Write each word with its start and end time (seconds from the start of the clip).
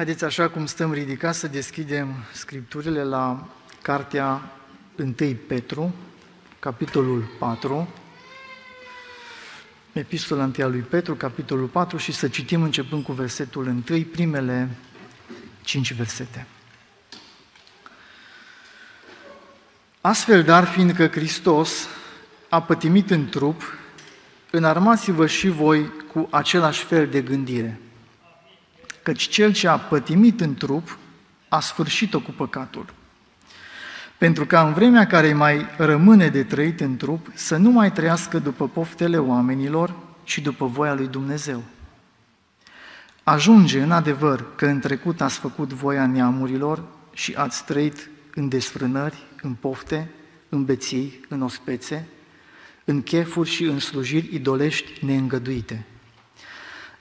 Haideți 0.00 0.24
așa 0.24 0.48
cum 0.48 0.66
stăm 0.66 0.92
ridicați 0.92 1.38
să 1.38 1.48
deschidem 1.48 2.14
scripturile 2.32 3.02
la 3.02 3.48
cartea 3.82 4.52
1 4.98 5.14
Petru, 5.46 5.94
capitolul 6.58 7.24
4, 7.38 7.88
epistola 9.92 10.50
1 10.58 10.68
lui 10.68 10.80
Petru, 10.80 11.14
capitolul 11.14 11.66
4 11.66 11.96
și 11.96 12.12
să 12.12 12.28
citim 12.28 12.62
începând 12.62 13.04
cu 13.04 13.12
versetul 13.12 13.66
1, 13.66 14.02
primele 14.12 14.68
cinci 15.62 15.94
versete. 15.94 16.46
Astfel, 20.00 20.42
dar, 20.42 20.64
fiindcă 20.64 21.06
Hristos 21.06 21.88
a 22.48 22.62
pătimit 22.62 23.10
în 23.10 23.28
trup, 23.28 23.62
înarmați-vă 24.50 25.26
și 25.26 25.48
voi 25.48 25.92
cu 26.12 26.28
același 26.30 26.84
fel 26.84 27.06
de 27.06 27.20
gândire– 27.20 27.80
căci 29.10 29.28
cel 29.28 29.52
ce 29.52 29.68
a 29.68 29.78
pătimit 29.78 30.40
în 30.40 30.54
trup 30.54 30.98
a 31.48 31.60
sfârșit-o 31.60 32.20
cu 32.20 32.30
păcatul. 32.30 32.94
Pentru 34.18 34.46
ca 34.46 34.66
în 34.66 34.72
vremea 34.72 35.06
care 35.06 35.32
mai 35.32 35.66
rămâne 35.76 36.28
de 36.28 36.42
trăit 36.42 36.80
în 36.80 36.96
trup, 36.96 37.26
să 37.34 37.56
nu 37.56 37.70
mai 37.70 37.92
trăiască 37.92 38.38
după 38.38 38.68
poftele 38.68 39.18
oamenilor, 39.18 39.94
ci 40.24 40.38
după 40.38 40.66
voia 40.66 40.94
lui 40.94 41.06
Dumnezeu. 41.06 41.62
Ajunge 43.22 43.80
în 43.80 43.90
adevăr 43.90 44.54
că 44.56 44.66
în 44.66 44.80
trecut 44.80 45.20
ați 45.20 45.38
făcut 45.38 45.72
voia 45.72 46.06
neamurilor 46.06 46.84
și 47.12 47.34
ați 47.34 47.64
trăit 47.64 48.10
în 48.34 48.48
desfrânări, 48.48 49.22
în 49.42 49.54
pofte, 49.54 50.10
în 50.48 50.64
beții, 50.64 51.20
în 51.28 51.42
ospețe, 51.42 52.08
în 52.84 53.02
chefuri 53.02 53.48
și 53.48 53.64
în 53.64 53.78
slujiri 53.78 54.34
idolești 54.34 55.04
neîngăduite– 55.04 55.84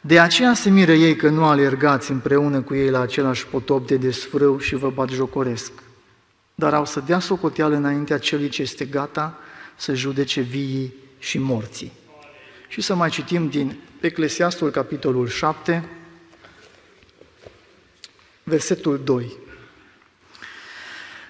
de 0.02 0.20
aceea 0.20 0.54
se 0.54 0.70
miră 0.70 0.94
ei 0.94 1.16
că 1.16 1.30
nu 1.30 1.46
alergați 1.46 2.12
împreună 2.12 2.62
cu 2.62 2.76
ei 2.76 2.90
la 2.90 3.00
același 3.00 3.48
potop 3.48 3.88
de 3.88 3.98
desfrâu 3.98 4.60
și 4.60 4.76
vă 4.76 4.90
bat 4.90 5.10
jocoresc, 5.10 5.72
dar 6.56 6.74
au 6.74 6.86
să 6.86 7.00
dea 7.00 7.20
socoteală 7.20 7.76
înaintea 7.76 8.18
celui 8.18 8.50
ce 8.50 8.62
este 8.62 8.86
gata 8.86 9.40
să 9.76 9.94
judece 9.94 10.42
viii 10.42 10.94
și 11.20 11.38
morții. 11.38 11.92
Și 12.68 12.82
să 12.82 12.96
mai 12.96 13.10
citim 13.10 13.50
din 13.50 13.80
Eclesiastul, 14.00 14.70
capitolul 14.70 15.28
7, 15.28 15.90
versetul 18.44 19.02
2. 19.04 19.32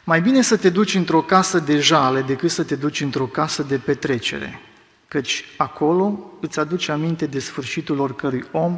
Mai 0.04 0.22
bine 0.22 0.42
să 0.42 0.58
te 0.58 0.70
duci 0.70 0.96
într-o 0.96 1.22
casă 1.22 1.60
de 1.60 1.80
jale 1.80 2.22
decât 2.22 2.52
să 2.52 2.64
te 2.64 2.76
duci 2.76 3.02
într-o 3.02 3.26
casă 3.26 3.64
de 3.64 3.78
petrecere, 3.78 4.62
căci 5.10 5.44
acolo 5.58 6.20
îți 6.42 6.60
aduce 6.60 6.92
aminte 6.92 7.26
de 7.26 7.40
sfârșitul 7.40 8.00
oricărui 8.00 8.44
om 8.52 8.78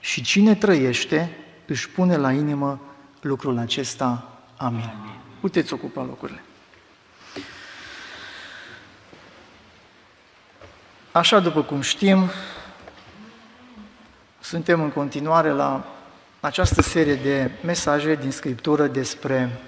și 0.00 0.22
cine 0.22 0.54
trăiește 0.54 1.36
își 1.66 1.88
pune 1.90 2.16
la 2.16 2.32
inimă 2.32 2.80
lucrul 3.20 3.58
acesta. 3.58 4.40
Amin. 4.56 4.80
Amin. 4.80 5.18
Puteți 5.40 5.72
ocupa 5.72 6.02
locurile. 6.02 6.42
Așa 11.12 11.40
după 11.40 11.62
cum 11.62 11.80
știm, 11.80 12.30
suntem 14.40 14.82
în 14.82 14.90
continuare 14.90 15.50
la 15.50 15.86
această 16.40 16.82
serie 16.82 17.14
de 17.14 17.50
mesaje 17.64 18.14
din 18.14 18.30
Scriptură 18.30 18.86
despre 18.86 19.60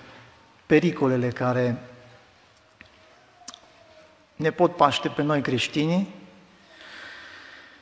pericolele 0.66 1.28
care 1.28 1.91
ne 4.42 4.50
pot 4.50 4.76
paște 4.76 5.08
pe 5.08 5.22
noi 5.22 5.40
creștinii. 5.40 6.14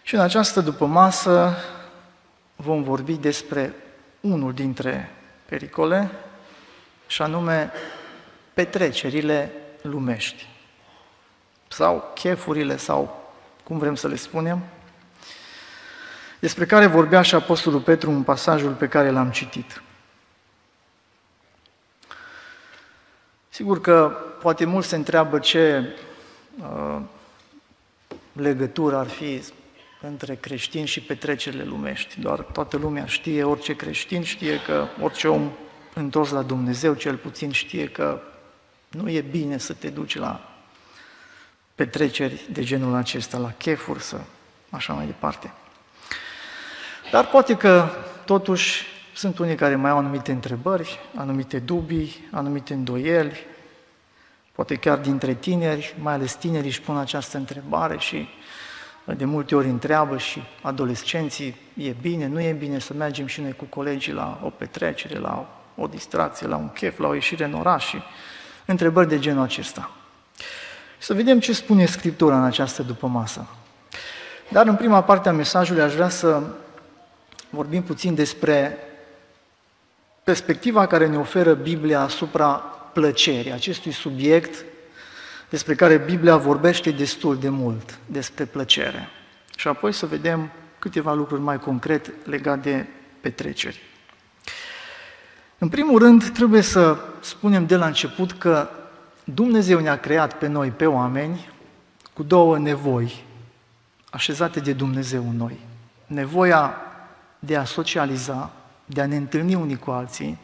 Și 0.03 0.15
în 0.15 0.21
această 0.21 0.61
după 0.61 0.87
masă 0.87 1.57
vom 2.57 2.83
vorbi 2.83 3.17
despre 3.17 3.75
unul 4.21 4.53
dintre 4.53 5.15
pericole, 5.47 6.11
și 7.07 7.23
anume 7.23 7.73
petrecerile 8.55 9.53
lumești. 9.83 10.49
Sau 11.69 12.11
chefurile 12.15 12.77
sau 12.77 13.33
cum 13.65 13.79
vrem 13.79 13.95
să 13.95 14.09
le 14.09 14.17
spunem, 14.17 14.63
despre 16.39 16.67
care 16.67 16.87
vorbea 16.87 17.23
și 17.23 17.35
Apostolul 17.35 17.81
Petru 17.81 18.11
în 18.11 18.23
pasajul 18.23 18.73
pe 18.73 18.89
care 18.89 19.11
l-am 19.11 19.31
citit. 19.31 19.83
Sigur 23.49 23.81
că 23.81 24.17
poate 24.41 24.65
mulți 24.65 24.89
se 24.89 24.97
întreabă 24.97 25.39
ce 25.39 25.95
Uh, 26.63 27.01
legătură 28.33 28.97
ar 28.97 29.09
fi 29.09 29.43
între 30.01 30.35
creștini 30.35 30.87
și 30.87 31.01
petrecerile 31.01 31.65
lumești. 31.65 32.21
Doar 32.21 32.39
toată 32.39 32.77
lumea 32.77 33.07
știe, 33.07 33.45
orice 33.45 33.77
creștin 33.77 34.23
știe 34.23 34.61
că 34.61 34.87
orice 35.01 35.29
om 35.29 35.51
întors 35.95 36.31
la 36.31 36.43
Dumnezeu, 36.43 36.95
cel 36.95 37.17
puțin 37.17 37.51
știe 37.51 37.89
că 37.89 38.21
nu 38.89 39.09
e 39.11 39.21
bine 39.21 39.59
să 39.59 39.73
te 39.73 39.89
duci 39.89 40.17
la 40.17 40.55
petreceri 41.75 42.47
de 42.53 42.63
genul 42.63 42.95
acesta, 42.95 43.39
la 43.39 43.53
chefuri, 43.53 44.03
să 44.03 44.21
așa 44.71 44.93
mai 44.93 45.07
departe. 45.07 45.53
Dar 47.11 47.27
poate 47.27 47.57
că 47.57 47.89
totuși 48.25 48.87
sunt 49.15 49.39
unii 49.39 49.55
care 49.55 49.75
mai 49.75 49.91
au 49.91 49.99
anumite 49.99 50.33
întrebări, 50.33 50.99
anumite 51.15 51.59
dubii, 51.59 52.29
anumite 52.31 52.75
îndoieli, 52.75 53.45
Poate 54.61 54.77
chiar 54.77 54.99
dintre 54.99 55.35
tineri, 55.35 55.97
mai 56.03 56.13
ales 56.13 56.35
tinerii 56.35 56.69
își 56.69 56.81
pun 56.81 56.97
această 56.97 57.37
întrebare 57.37 57.99
și 57.99 58.29
de 59.05 59.25
multe 59.25 59.55
ori 59.55 59.69
întreabă 59.69 60.19
și 60.19 60.43
adolescenții, 60.63 61.57
e 61.75 61.95
bine, 62.01 62.27
nu 62.27 62.41
e 62.41 62.53
bine 62.53 62.79
să 62.79 62.95
mergem 62.95 63.27
și 63.27 63.41
noi 63.41 63.53
cu 63.53 63.65
colegii 63.65 64.13
la 64.13 64.41
o 64.45 64.51
petrecere, 64.51 65.19
la 65.19 65.49
o 65.77 65.87
distracție, 65.87 66.47
la 66.47 66.57
un 66.57 66.69
chef, 66.69 66.99
la 66.99 67.09
o 67.09 67.15
ieșire 67.15 67.45
în 67.45 67.53
oraș 67.53 67.87
și 67.87 68.03
întrebări 68.67 69.09
de 69.09 69.19
genul 69.19 69.43
acesta. 69.43 69.91
Să 70.99 71.15
vedem 71.15 71.41
ce 71.41 71.53
spune 71.53 71.85
Scriptura 71.85 72.37
în 72.37 72.45
această 72.45 72.83
după 72.83 73.07
masă. 73.07 73.47
Dar 74.49 74.67
în 74.67 74.77
prima 74.77 75.03
parte 75.03 75.29
a 75.29 75.33
mesajului 75.33 75.83
aș 75.83 75.93
vrea 75.93 76.09
să 76.09 76.43
vorbim 77.51 77.83
puțin 77.83 78.15
despre 78.15 78.79
perspectiva 80.23 80.87
care 80.87 81.07
ne 81.07 81.19
oferă 81.19 81.55
Biblia 81.55 82.01
asupra 82.01 82.75
plăcerii, 82.93 83.53
acestui 83.53 83.93
subiect 83.93 84.65
despre 85.49 85.75
care 85.75 85.97
Biblia 85.97 86.37
vorbește 86.37 86.91
destul 86.91 87.39
de 87.39 87.49
mult, 87.49 87.99
despre 88.07 88.45
plăcere. 88.45 89.09
Și 89.57 89.69
apoi 89.69 89.93
să 89.93 90.07
vedem 90.07 90.51
câteva 90.79 91.15
lucruri 91.15 91.41
mai 91.41 91.59
concret 91.59 92.13
legate 92.25 92.71
de 92.71 92.87
petreceri. 93.21 93.81
În 95.59 95.69
primul 95.69 95.99
rând, 95.99 96.29
trebuie 96.29 96.61
să 96.61 96.99
spunem 97.21 97.67
de 97.67 97.77
la 97.77 97.87
început 97.87 98.33
că 98.33 98.69
Dumnezeu 99.25 99.81
ne-a 99.81 100.01
creat 100.01 100.39
pe 100.39 100.47
noi, 100.47 100.69
pe 100.71 100.87
oameni, 100.87 101.49
cu 102.13 102.23
două 102.23 102.59
nevoi 102.59 103.25
așezate 104.11 104.61
de 104.61 104.73
Dumnezeu 104.73 105.29
în 105.29 105.37
noi. 105.37 105.59
Nevoia 106.07 106.75
de 107.39 107.57
a 107.57 107.65
socializa, 107.65 108.51
de 108.85 109.01
a 109.01 109.07
ne 109.07 109.17
întâlni 109.17 109.55
unii 109.55 109.77
cu 109.77 109.91
alții 109.91 110.39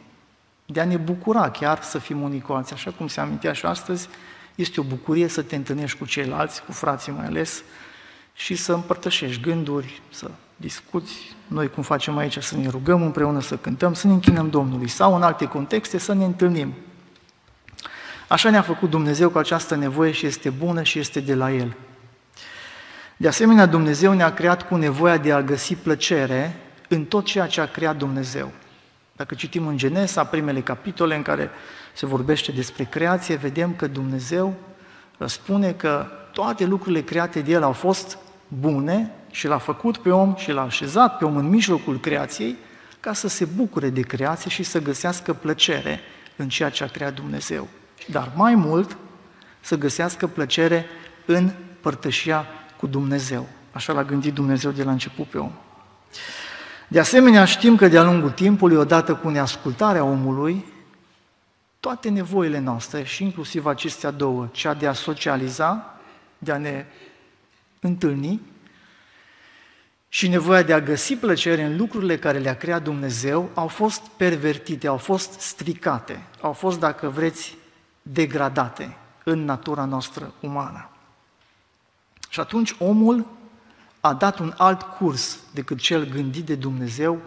de 0.69 0.79
a 0.79 0.85
ne 0.85 0.97
bucura 0.97 1.49
chiar 1.49 1.83
să 1.83 1.97
fim 1.97 2.21
unii 2.21 2.41
cu 2.41 2.53
alții. 2.53 2.75
Așa 2.75 2.91
cum 2.91 3.07
se 3.07 3.19
amintea 3.19 3.53
și 3.53 3.65
astăzi, 3.65 4.09
este 4.55 4.79
o 4.79 4.83
bucurie 4.83 5.27
să 5.27 5.41
te 5.41 5.55
întâlnești 5.55 5.97
cu 5.97 6.05
ceilalți, 6.05 6.63
cu 6.63 6.71
frații 6.71 7.11
mai 7.11 7.25
ales, 7.25 7.63
și 8.33 8.55
să 8.55 8.73
împărtășești 8.73 9.41
gânduri, 9.41 10.01
să 10.09 10.31
discuți, 10.55 11.35
noi 11.47 11.69
cum 11.69 11.83
facem 11.83 12.17
aici, 12.17 12.37
să 12.43 12.57
ne 12.57 12.67
rugăm 12.67 13.01
împreună, 13.01 13.41
să 13.41 13.57
cântăm, 13.57 13.93
să 13.93 14.07
ne 14.07 14.13
închinăm 14.13 14.49
Domnului 14.49 14.87
sau 14.87 15.15
în 15.15 15.21
alte 15.21 15.45
contexte 15.45 15.97
să 15.97 16.13
ne 16.13 16.25
întâlnim. 16.25 16.73
Așa 18.27 18.49
ne-a 18.49 18.61
făcut 18.61 18.89
Dumnezeu 18.89 19.29
cu 19.29 19.37
această 19.37 19.75
nevoie 19.75 20.11
și 20.11 20.25
este 20.25 20.49
bună 20.49 20.83
și 20.83 20.99
este 20.99 21.19
de 21.19 21.35
la 21.35 21.51
El. 21.51 21.75
De 23.17 23.27
asemenea, 23.27 23.65
Dumnezeu 23.65 24.13
ne-a 24.13 24.33
creat 24.33 24.67
cu 24.67 24.75
nevoia 24.75 25.17
de 25.17 25.31
a 25.31 25.41
găsi 25.41 25.75
plăcere 25.75 26.55
în 26.87 27.05
tot 27.05 27.25
ceea 27.25 27.47
ce 27.47 27.61
a 27.61 27.65
creat 27.65 27.97
Dumnezeu. 27.97 28.51
Dacă 29.17 29.35
citim 29.35 29.67
în 29.67 29.77
Genesa, 29.77 30.23
primele 30.23 30.61
capitole 30.61 31.15
în 31.15 31.21
care 31.21 31.49
se 31.93 32.05
vorbește 32.05 32.51
despre 32.51 32.83
creație, 32.83 33.35
vedem 33.35 33.75
că 33.75 33.87
Dumnezeu 33.87 34.55
spune 35.25 35.71
că 35.71 36.05
toate 36.31 36.65
lucrurile 36.65 37.01
create 37.01 37.41
de 37.41 37.51
El 37.51 37.63
au 37.63 37.71
fost 37.71 38.17
bune 38.47 39.11
și 39.31 39.47
l-a 39.47 39.57
făcut 39.57 39.97
pe 39.97 40.09
om 40.09 40.35
și 40.35 40.51
l-a 40.51 40.61
așezat 40.61 41.17
pe 41.17 41.25
om 41.25 41.35
în 41.35 41.49
mijlocul 41.49 41.99
creației 41.99 42.55
ca 42.99 43.13
să 43.13 43.27
se 43.27 43.45
bucure 43.45 43.89
de 43.89 44.01
creație 44.01 44.49
și 44.49 44.63
să 44.63 44.81
găsească 44.81 45.33
plăcere 45.33 45.99
în 46.35 46.49
ceea 46.49 46.69
ce 46.69 46.83
a 46.83 46.87
creat 46.87 47.13
Dumnezeu. 47.13 47.67
Dar 48.07 48.31
mai 48.35 48.55
mult, 48.55 48.97
să 49.59 49.77
găsească 49.77 50.27
plăcere 50.27 50.85
în 51.25 51.51
părtășia 51.81 52.45
cu 52.77 52.87
Dumnezeu. 52.87 53.47
Așa 53.71 53.93
l-a 53.93 54.03
gândit 54.03 54.33
Dumnezeu 54.33 54.71
de 54.71 54.83
la 54.83 54.91
început 54.91 55.27
pe 55.27 55.37
om. 55.37 55.51
De 56.87 56.99
asemenea, 56.99 57.45
știm 57.45 57.75
că 57.75 57.87
de-a 57.87 58.03
lungul 58.03 58.31
timpului, 58.31 58.77
odată 58.77 59.15
cu 59.15 59.29
neascultarea 59.29 60.03
omului, 60.03 60.65
toate 61.79 62.09
nevoile 62.09 62.59
noastre, 62.59 63.03
și 63.03 63.23
inclusiv 63.23 63.65
acestea 63.65 64.11
două, 64.11 64.47
cea 64.51 64.73
de 64.73 64.87
a 64.87 64.93
socializa, 64.93 65.99
de 66.37 66.51
a 66.51 66.57
ne 66.57 66.85
întâlni, 67.79 68.41
și 70.09 70.27
nevoia 70.27 70.63
de 70.63 70.73
a 70.73 70.81
găsi 70.81 71.15
plăcere 71.15 71.63
în 71.63 71.77
lucrurile 71.77 72.17
care 72.17 72.37
le-a 72.37 72.55
creat 72.55 72.83
Dumnezeu 72.83 73.49
au 73.53 73.67
fost 73.67 74.01
pervertite, 74.17 74.87
au 74.87 74.97
fost 74.97 75.39
stricate, 75.39 76.21
au 76.41 76.53
fost, 76.53 76.79
dacă 76.79 77.09
vreți, 77.09 77.57
degradate 78.01 78.97
în 79.23 79.45
natura 79.45 79.85
noastră 79.85 80.33
umană. 80.39 80.89
Și 82.29 82.39
atunci 82.39 82.75
omul 82.79 83.25
a 84.07 84.13
dat 84.13 84.39
un 84.39 84.53
alt 84.57 84.81
curs 84.81 85.39
decât 85.53 85.79
cel 85.79 86.09
gândit 86.09 86.45
de 86.45 86.55
Dumnezeu 86.55 87.21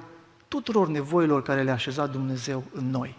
tuturor 0.48 0.88
nevoilor 0.88 1.42
care 1.42 1.62
le-a 1.62 1.72
așezat 1.72 2.10
Dumnezeu 2.10 2.64
în 2.74 2.90
noi. 2.90 3.16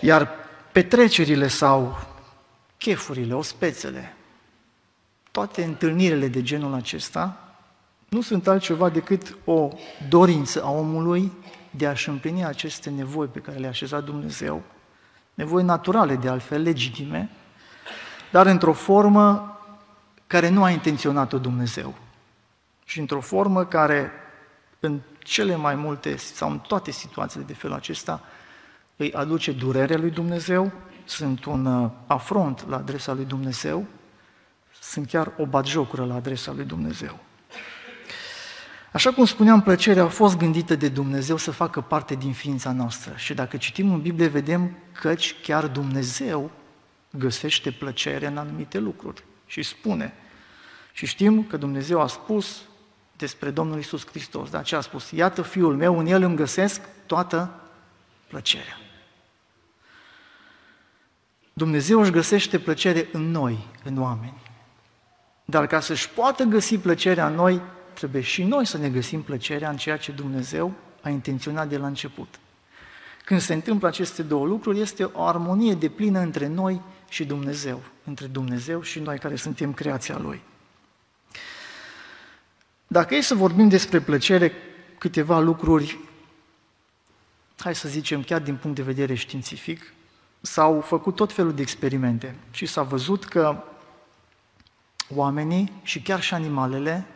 Iar 0.00 0.28
petrecerile 0.72 1.48
sau 1.48 1.98
chefurile, 2.78 3.34
ospețele, 3.34 4.16
toate 5.30 5.64
întâlnirile 5.64 6.28
de 6.28 6.42
genul 6.42 6.74
acesta 6.74 7.40
nu 8.08 8.20
sunt 8.20 8.46
altceva 8.46 8.88
decât 8.88 9.36
o 9.44 9.68
dorință 10.08 10.62
a 10.62 10.70
omului 10.70 11.32
de 11.70 11.86
a-și 11.86 12.08
împlini 12.08 12.44
aceste 12.44 12.90
nevoi 12.90 13.26
pe 13.26 13.38
care 13.38 13.58
le-a 13.58 13.68
așezat 13.68 14.04
Dumnezeu, 14.04 14.62
nevoi 15.34 15.62
naturale 15.62 16.16
de 16.16 16.28
altfel, 16.28 16.62
legitime, 16.62 17.30
dar 18.30 18.46
într-o 18.46 18.72
formă 18.72 19.55
care 20.26 20.48
nu 20.48 20.62
a 20.62 20.70
intenționat-o 20.70 21.38
Dumnezeu 21.38 21.94
și 22.84 23.00
într-o 23.00 23.20
formă 23.20 23.64
care 23.64 24.10
în 24.80 25.00
cele 25.18 25.56
mai 25.56 25.74
multe 25.74 26.16
sau 26.16 26.50
în 26.50 26.58
toate 26.58 26.90
situațiile 26.90 27.44
de 27.46 27.54
felul 27.54 27.76
acesta 27.76 28.22
îi 28.96 29.12
aduce 29.12 29.52
durerea 29.52 29.98
lui 29.98 30.10
Dumnezeu, 30.10 30.72
sunt 31.04 31.44
un 31.44 31.66
uh, 31.66 31.90
afront 32.06 32.68
la 32.68 32.76
adresa 32.76 33.12
lui 33.12 33.24
Dumnezeu, 33.24 33.86
sunt 34.80 35.08
chiar 35.08 35.32
o 35.38 35.46
batjocură 35.46 36.04
la 36.04 36.14
adresa 36.14 36.52
lui 36.52 36.64
Dumnezeu. 36.64 37.18
Așa 38.92 39.12
cum 39.12 39.24
spuneam, 39.24 39.62
plăcerea 39.62 40.02
a 40.02 40.08
fost 40.08 40.36
gândită 40.36 40.74
de 40.74 40.88
Dumnezeu 40.88 41.36
să 41.36 41.50
facă 41.50 41.80
parte 41.80 42.14
din 42.14 42.32
ființa 42.32 42.72
noastră. 42.72 43.12
Și 43.16 43.34
dacă 43.34 43.56
citim 43.56 43.92
în 43.92 44.00
Biblie, 44.00 44.26
vedem 44.26 44.76
căci 45.00 45.34
chiar 45.42 45.66
Dumnezeu 45.66 46.50
găsește 47.10 47.70
plăcere 47.70 48.26
în 48.26 48.36
anumite 48.36 48.78
lucruri 48.78 49.24
și 49.46 49.62
spune. 49.62 50.14
Și 50.92 51.06
știm 51.06 51.44
că 51.44 51.56
Dumnezeu 51.56 52.00
a 52.00 52.06
spus 52.06 52.62
despre 53.16 53.50
Domnul 53.50 53.78
Isus 53.78 54.06
Hristos, 54.06 54.50
dar 54.50 54.64
ce 54.64 54.76
a 54.76 54.80
spus? 54.80 55.10
Iată 55.10 55.42
Fiul 55.42 55.76
meu, 55.76 55.98
în 55.98 56.06
El 56.06 56.22
îmi 56.22 56.36
găsesc 56.36 56.80
toată 57.06 57.60
plăcerea. 58.28 58.80
Dumnezeu 61.52 62.00
își 62.00 62.10
găsește 62.10 62.58
plăcere 62.58 63.08
în 63.12 63.30
noi, 63.30 63.66
în 63.84 63.98
oameni. 63.98 64.42
Dar 65.44 65.66
ca 65.66 65.80
să-și 65.80 66.10
poată 66.10 66.42
găsi 66.42 66.78
plăcerea 66.78 67.26
în 67.26 67.34
noi, 67.34 67.60
trebuie 67.94 68.22
și 68.22 68.42
noi 68.42 68.66
să 68.66 68.78
ne 68.78 68.88
găsim 68.88 69.22
plăcerea 69.22 69.70
în 69.70 69.76
ceea 69.76 69.96
ce 69.96 70.12
Dumnezeu 70.12 70.72
a 71.02 71.08
intenționat 71.08 71.68
de 71.68 71.76
la 71.76 71.86
început. 71.86 72.38
Când 73.24 73.40
se 73.40 73.54
întâmplă 73.54 73.88
aceste 73.88 74.22
două 74.22 74.46
lucruri, 74.46 74.80
este 74.80 75.04
o 75.04 75.22
armonie 75.22 75.74
de 75.74 75.88
plină 75.88 76.18
între 76.18 76.46
noi 76.46 76.80
și 77.08 77.24
Dumnezeu, 77.24 77.82
între 78.06 78.26
Dumnezeu 78.26 78.82
și 78.82 78.98
noi 78.98 79.18
care 79.18 79.36
suntem 79.36 79.72
creația 79.72 80.18
Lui. 80.18 80.42
Dacă 82.86 83.14
e 83.14 83.20
să 83.20 83.34
vorbim 83.34 83.68
despre 83.68 84.00
plăcere, 84.00 84.52
câteva 84.98 85.40
lucruri, 85.40 85.98
hai 87.58 87.74
să 87.74 87.88
zicem 87.88 88.22
chiar 88.22 88.40
din 88.40 88.56
punct 88.56 88.76
de 88.76 88.82
vedere 88.82 89.14
științific, 89.14 89.92
s-au 90.40 90.80
făcut 90.80 91.14
tot 91.14 91.32
felul 91.32 91.54
de 91.54 91.62
experimente 91.62 92.34
și 92.50 92.66
s-a 92.66 92.82
văzut 92.82 93.24
că 93.24 93.64
oamenii 95.14 95.72
și 95.82 96.02
chiar 96.02 96.22
și 96.22 96.34
animalele 96.34 97.06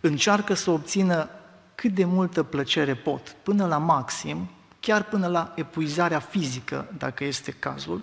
încearcă 0.00 0.54
să 0.54 0.70
obțină 0.70 1.28
cât 1.74 1.92
de 1.94 2.04
multă 2.04 2.42
plăcere 2.42 2.94
pot, 2.94 3.36
până 3.42 3.66
la 3.66 3.78
maxim, 3.78 4.48
chiar 4.80 5.04
până 5.04 5.26
la 5.26 5.52
epuizarea 5.56 6.18
fizică, 6.18 6.92
dacă 6.98 7.24
este 7.24 7.50
cazul, 7.50 8.02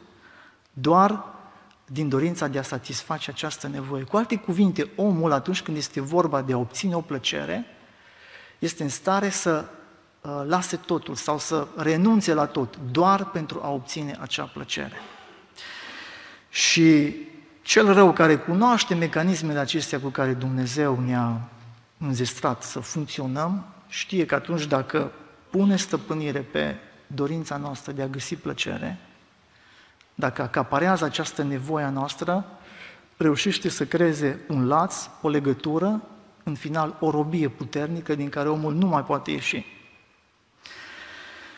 doar 0.73 1.23
din 1.91 2.09
dorința 2.09 2.47
de 2.47 2.59
a 2.59 2.63
satisface 2.63 3.29
această 3.29 3.67
nevoie. 3.67 4.03
Cu 4.03 4.17
alte 4.17 4.35
cuvinte, 4.35 4.89
omul, 4.95 5.31
atunci 5.31 5.61
când 5.61 5.77
este 5.77 6.01
vorba 6.01 6.41
de 6.41 6.53
a 6.53 6.57
obține 6.57 6.95
o 6.95 7.01
plăcere, 7.01 7.65
este 8.59 8.83
în 8.83 8.89
stare 8.89 9.29
să 9.29 9.65
uh, 10.21 10.41
lase 10.45 10.75
totul 10.75 11.15
sau 11.15 11.39
să 11.39 11.67
renunțe 11.75 12.33
la 12.33 12.45
tot, 12.45 12.77
doar 12.91 13.25
pentru 13.25 13.61
a 13.63 13.69
obține 13.69 14.17
acea 14.19 14.43
plăcere. 14.43 14.95
Și 16.49 17.15
cel 17.61 17.93
rău 17.93 18.13
care 18.13 18.37
cunoaște 18.37 18.95
mecanismele 18.95 19.59
acestea 19.59 19.99
cu 19.99 20.09
care 20.09 20.33
Dumnezeu 20.33 20.99
ne-a 20.99 21.41
înzestrat 21.97 22.63
să 22.63 22.79
funcționăm, 22.79 23.65
știe 23.87 24.25
că 24.25 24.35
atunci 24.35 24.65
dacă 24.65 25.11
pune 25.49 25.75
stăpânire 25.75 26.39
pe 26.39 26.75
dorința 27.07 27.57
noastră 27.57 27.91
de 27.91 28.01
a 28.01 28.07
găsi 28.07 28.35
plăcere, 28.35 28.97
dacă 30.19 30.41
acaparează 30.41 31.05
această 31.05 31.43
nevoie 31.43 31.85
a 31.85 31.89
noastră, 31.89 32.45
reușește 33.17 33.69
să 33.69 33.85
creeze 33.85 34.39
un 34.47 34.67
laț, 34.67 34.95
o 35.21 35.29
legătură, 35.29 36.01
în 36.43 36.55
final 36.55 36.97
o 36.99 37.09
robie 37.09 37.47
puternică 37.47 38.15
din 38.15 38.29
care 38.29 38.49
omul 38.49 38.73
nu 38.73 38.87
mai 38.87 39.03
poate 39.03 39.31
ieși. 39.31 39.65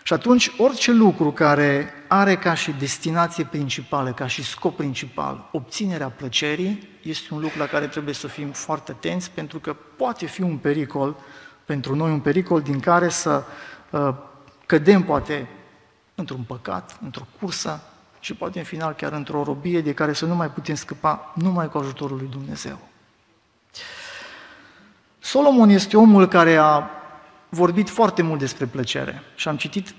Și 0.03 0.13
atunci, 0.13 0.51
orice 0.57 0.91
lucru 0.91 1.31
care 1.31 1.93
are 2.07 2.37
ca 2.37 2.53
și 2.53 2.71
destinație 2.71 3.43
principală, 3.43 4.13
ca 4.13 4.27
și 4.27 4.43
scop 4.43 4.75
principal, 4.75 5.49
obținerea 5.51 6.09
plăcerii, 6.09 6.89
este 7.03 7.33
un 7.33 7.39
lucru 7.39 7.59
la 7.59 7.65
care 7.65 7.87
trebuie 7.87 8.13
să 8.13 8.27
fim 8.27 8.51
foarte 8.51 8.91
atenți, 8.91 9.31
pentru 9.31 9.59
că 9.59 9.73
poate 9.73 10.25
fi 10.25 10.41
un 10.41 10.57
pericol 10.57 11.15
pentru 11.65 11.95
noi, 11.95 12.11
un 12.11 12.19
pericol 12.19 12.61
din 12.61 12.79
care 12.79 13.09
să 13.09 13.43
uh, 13.89 14.15
cădem, 14.65 15.03
poate, 15.03 15.47
într-un 16.15 16.43
păcat, 16.43 16.97
într-o 17.03 17.27
cursă 17.39 17.81
și 18.19 18.33
poate, 18.33 18.59
în 18.59 18.65
final, 18.65 18.93
chiar 18.93 19.11
într-o 19.11 19.43
robie 19.43 19.81
de 19.81 19.93
care 19.93 20.13
să 20.13 20.25
nu 20.25 20.35
mai 20.35 20.49
putem 20.49 20.75
scăpa 20.75 21.33
numai 21.35 21.69
cu 21.69 21.77
ajutorul 21.77 22.17
lui 22.17 22.27
Dumnezeu. 22.31 22.79
Solomon 25.19 25.69
este 25.69 25.97
omul 25.97 26.27
care 26.27 26.55
a 26.55 26.89
vorbit 27.49 27.89
foarte 27.89 28.21
mult 28.21 28.39
despre 28.39 28.65
plăcere 28.65 29.23
și 29.35 29.47
am 29.47 29.57
citit 29.57 29.93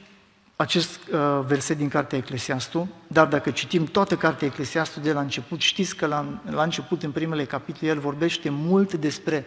acest 0.56 1.00
uh, 1.12 1.40
verset 1.46 1.76
din 1.76 1.88
cartea 1.88 2.18
Eclesiastul, 2.18 2.86
dar 3.06 3.26
dacă 3.26 3.50
citim 3.50 3.84
toată 3.84 4.16
cartea 4.16 4.46
Eclesiastul 4.46 5.02
de 5.02 5.12
la 5.12 5.20
început, 5.20 5.60
știți 5.60 5.96
că 5.96 6.06
la, 6.06 6.40
la 6.50 6.62
început, 6.62 7.02
în 7.02 7.10
primele 7.10 7.44
capitole, 7.44 7.90
el 7.90 7.98
vorbește 7.98 8.50
mult 8.50 8.94
despre 8.94 9.46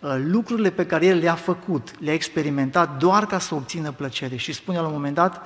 uh, 0.00 0.16
lucrurile 0.24 0.70
pe 0.70 0.86
care 0.86 1.06
el 1.06 1.18
le-a 1.18 1.34
făcut, 1.34 2.00
le-a 2.00 2.12
experimentat 2.14 2.98
doar 2.98 3.26
ca 3.26 3.38
să 3.38 3.54
obțină 3.54 3.92
plăcere. 3.92 4.36
Și 4.36 4.52
spune 4.52 4.78
la 4.78 4.86
un 4.86 4.92
moment 4.92 5.14
dat, 5.14 5.42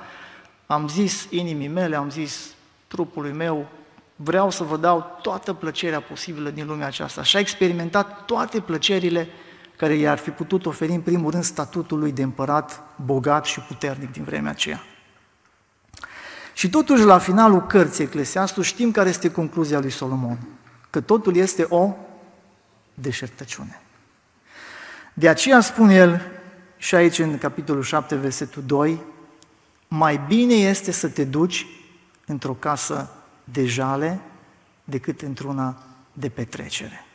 am 0.67 0.87
zis 0.87 1.27
inimii 1.29 1.67
mele, 1.67 1.95
am 1.95 2.09
zis 2.09 2.53
trupului 2.87 3.31
meu, 3.31 3.67
vreau 4.15 4.49
să 4.49 4.63
vă 4.63 4.77
dau 4.77 5.19
toată 5.21 5.53
plăcerea 5.53 6.01
posibilă 6.01 6.49
din 6.49 6.65
lumea 6.65 6.87
aceasta. 6.87 7.23
Și 7.23 7.35
a 7.35 7.39
experimentat 7.39 8.25
toate 8.25 8.59
plăcerile 8.59 9.27
care 9.75 9.93
i-ar 9.93 10.17
fi 10.17 10.29
putut 10.29 10.65
oferi 10.65 10.91
în 10.91 11.01
primul 11.01 11.31
rând 11.31 11.43
statutul 11.43 11.99
lui 11.99 12.11
de 12.11 12.23
împărat 12.23 12.83
bogat 12.95 13.45
și 13.45 13.59
puternic 13.59 14.11
din 14.11 14.23
vremea 14.23 14.51
aceea. 14.51 14.83
Și 16.53 16.69
totuși, 16.69 17.03
la 17.03 17.17
finalul 17.17 17.65
cărții 17.65 18.03
Eclesiastul, 18.03 18.63
știm 18.63 18.91
care 18.91 19.09
este 19.09 19.31
concluzia 19.31 19.79
lui 19.79 19.89
Solomon, 19.89 20.37
că 20.89 21.01
totul 21.01 21.35
este 21.35 21.65
o 21.69 21.95
deșertăciune. 22.93 23.81
De 25.13 25.29
aceea 25.29 25.59
spune 25.59 25.95
el, 25.95 26.21
și 26.77 26.95
aici 26.95 27.19
în 27.19 27.37
capitolul 27.37 27.83
7, 27.83 28.15
versetul 28.15 28.63
2, 28.65 29.01
mai 29.87 30.21
bine 30.27 30.53
este 30.53 30.91
să 30.91 31.07
te 31.07 31.23
duci 31.23 31.65
într-o 32.27 32.53
casă 32.53 33.09
de 33.43 33.65
jale 33.65 34.19
decât 34.83 35.21
într-una 35.21 35.83
de 36.13 36.29
petrecere. 36.29 37.05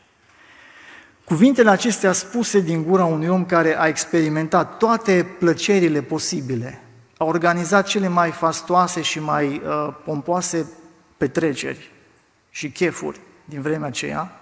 Cuvintele 1.25 1.71
acestea 1.71 2.13
spuse 2.13 2.61
din 2.61 2.83
gura 2.83 3.05
unui 3.05 3.29
om 3.29 3.45
care 3.45 3.79
a 3.79 3.87
experimentat 3.87 4.77
toate 4.77 5.27
plăcerile 5.39 6.03
posibile, 6.03 6.83
a 7.17 7.25
organizat 7.25 7.87
cele 7.87 8.09
mai 8.09 8.31
fastoase 8.31 9.03
și 9.03 9.21
mai 9.21 9.63
uh, 9.65 9.95
pompoase 10.05 10.71
petreceri 11.17 11.91
și 12.51 12.71
chefuri 12.71 13.21
din 13.45 13.61
vremea 13.61 13.89
aceea, 13.89 14.41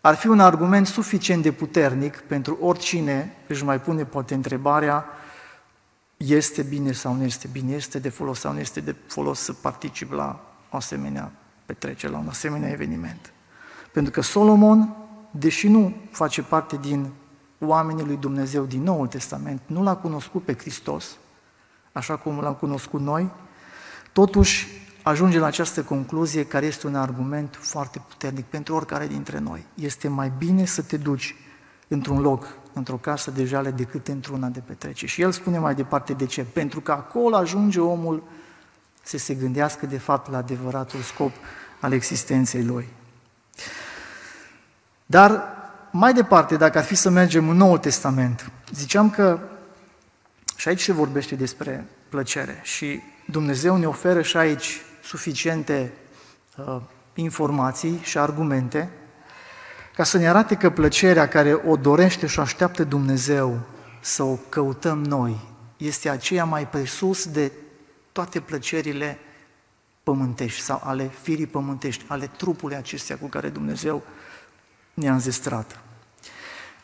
ar 0.00 0.14
fi 0.14 0.26
un 0.26 0.40
argument 0.40 0.86
suficient 0.86 1.42
de 1.42 1.52
puternic 1.52 2.16
pentru 2.16 2.58
oricine 2.60 3.36
își 3.46 3.64
mai 3.64 3.80
pune 3.80 4.04
poate 4.04 4.34
întrebarea 4.34 5.04
este 6.26 6.62
bine 6.62 6.92
sau 6.92 7.14
nu 7.14 7.24
este 7.24 7.48
bine, 7.52 7.74
este 7.74 7.98
de 7.98 8.08
folos 8.08 8.38
sau 8.38 8.52
nu 8.52 8.58
este 8.58 8.80
de 8.80 8.94
folos 9.06 9.38
să 9.38 9.52
particip 9.52 10.12
la 10.12 10.54
o 10.70 10.76
asemenea 10.76 11.32
petrecere, 11.66 12.12
la 12.12 12.18
un 12.18 12.28
asemenea 12.28 12.70
eveniment. 12.70 13.32
Pentru 13.92 14.12
că 14.12 14.20
Solomon 14.20 14.96
deși 15.30 15.68
nu 15.68 15.94
face 16.10 16.42
parte 16.42 16.76
din 16.76 17.10
oamenii 17.58 18.04
lui 18.04 18.16
Dumnezeu 18.16 18.64
din 18.64 18.82
Noul 18.82 19.06
Testament, 19.06 19.60
nu 19.66 19.82
l-a 19.82 19.96
cunoscut 19.96 20.44
pe 20.44 20.54
Hristos, 20.54 21.16
așa 21.92 22.16
cum 22.16 22.40
l-am 22.40 22.54
cunoscut 22.54 23.00
noi, 23.00 23.30
totuși 24.12 24.66
ajunge 25.02 25.38
la 25.38 25.46
această 25.46 25.82
concluzie 25.82 26.46
care 26.46 26.66
este 26.66 26.86
un 26.86 26.94
argument 26.94 27.58
foarte 27.60 28.02
puternic 28.08 28.44
pentru 28.44 28.74
oricare 28.74 29.06
dintre 29.06 29.38
noi. 29.38 29.66
Este 29.74 30.08
mai 30.08 30.32
bine 30.38 30.64
să 30.64 30.82
te 30.82 30.96
duci 30.96 31.34
într-un 31.92 32.20
loc, 32.20 32.56
într-o 32.72 32.96
casă 32.96 33.30
de 33.30 33.44
jale, 33.44 33.70
decât 33.70 34.08
într-una 34.08 34.46
de 34.46 34.62
petrecere. 34.66 35.06
Și 35.06 35.22
el 35.22 35.32
spune 35.32 35.58
mai 35.58 35.74
departe 35.74 36.12
de 36.12 36.26
ce. 36.26 36.44
Pentru 36.44 36.80
că 36.80 36.92
acolo 36.92 37.36
ajunge 37.36 37.80
omul 37.80 38.22
să 39.02 39.18
se 39.18 39.34
gândească 39.34 39.86
de 39.86 39.98
fapt 39.98 40.30
la 40.30 40.36
adevăratul 40.36 41.00
scop 41.00 41.32
al 41.80 41.92
existenței 41.92 42.64
lui. 42.64 42.88
Dar 45.06 45.42
mai 45.90 46.12
departe, 46.12 46.56
dacă 46.56 46.78
ar 46.78 46.84
fi 46.84 46.94
să 46.94 47.10
mergem 47.10 47.48
în 47.48 47.56
Noul 47.56 47.78
Testament, 47.78 48.50
ziceam 48.74 49.10
că 49.10 49.38
și 50.56 50.68
aici 50.68 50.82
se 50.82 50.92
vorbește 50.92 51.34
despre 51.34 51.86
plăcere 52.08 52.60
și 52.62 53.00
Dumnezeu 53.26 53.76
ne 53.76 53.86
oferă 53.86 54.22
și 54.22 54.36
aici 54.36 54.80
suficiente 55.02 55.92
uh, 56.56 56.80
informații 57.14 58.00
și 58.02 58.18
argumente 58.18 58.90
ca 59.94 60.04
să 60.04 60.18
ne 60.18 60.28
arate 60.28 60.54
că 60.54 60.70
plăcerea 60.70 61.28
care 61.28 61.54
o 61.66 61.76
dorește 61.76 62.26
și 62.26 62.38
o 62.38 62.42
așteaptă 62.42 62.84
Dumnezeu 62.84 63.60
să 64.00 64.22
o 64.22 64.34
căutăm 64.48 65.04
noi 65.04 65.50
este 65.76 66.08
aceea 66.08 66.44
mai 66.44 66.68
presus 66.68 67.26
de 67.26 67.52
toate 68.12 68.40
plăcerile 68.40 69.18
pământești 70.02 70.62
sau 70.62 70.80
ale 70.84 71.10
firii 71.22 71.46
pământești, 71.46 72.04
ale 72.08 72.30
trupului 72.36 72.76
acestea 72.76 73.16
cu 73.16 73.26
care 73.26 73.48
Dumnezeu 73.48 74.02
ne-a 74.94 75.12
înzestrat. 75.12 75.80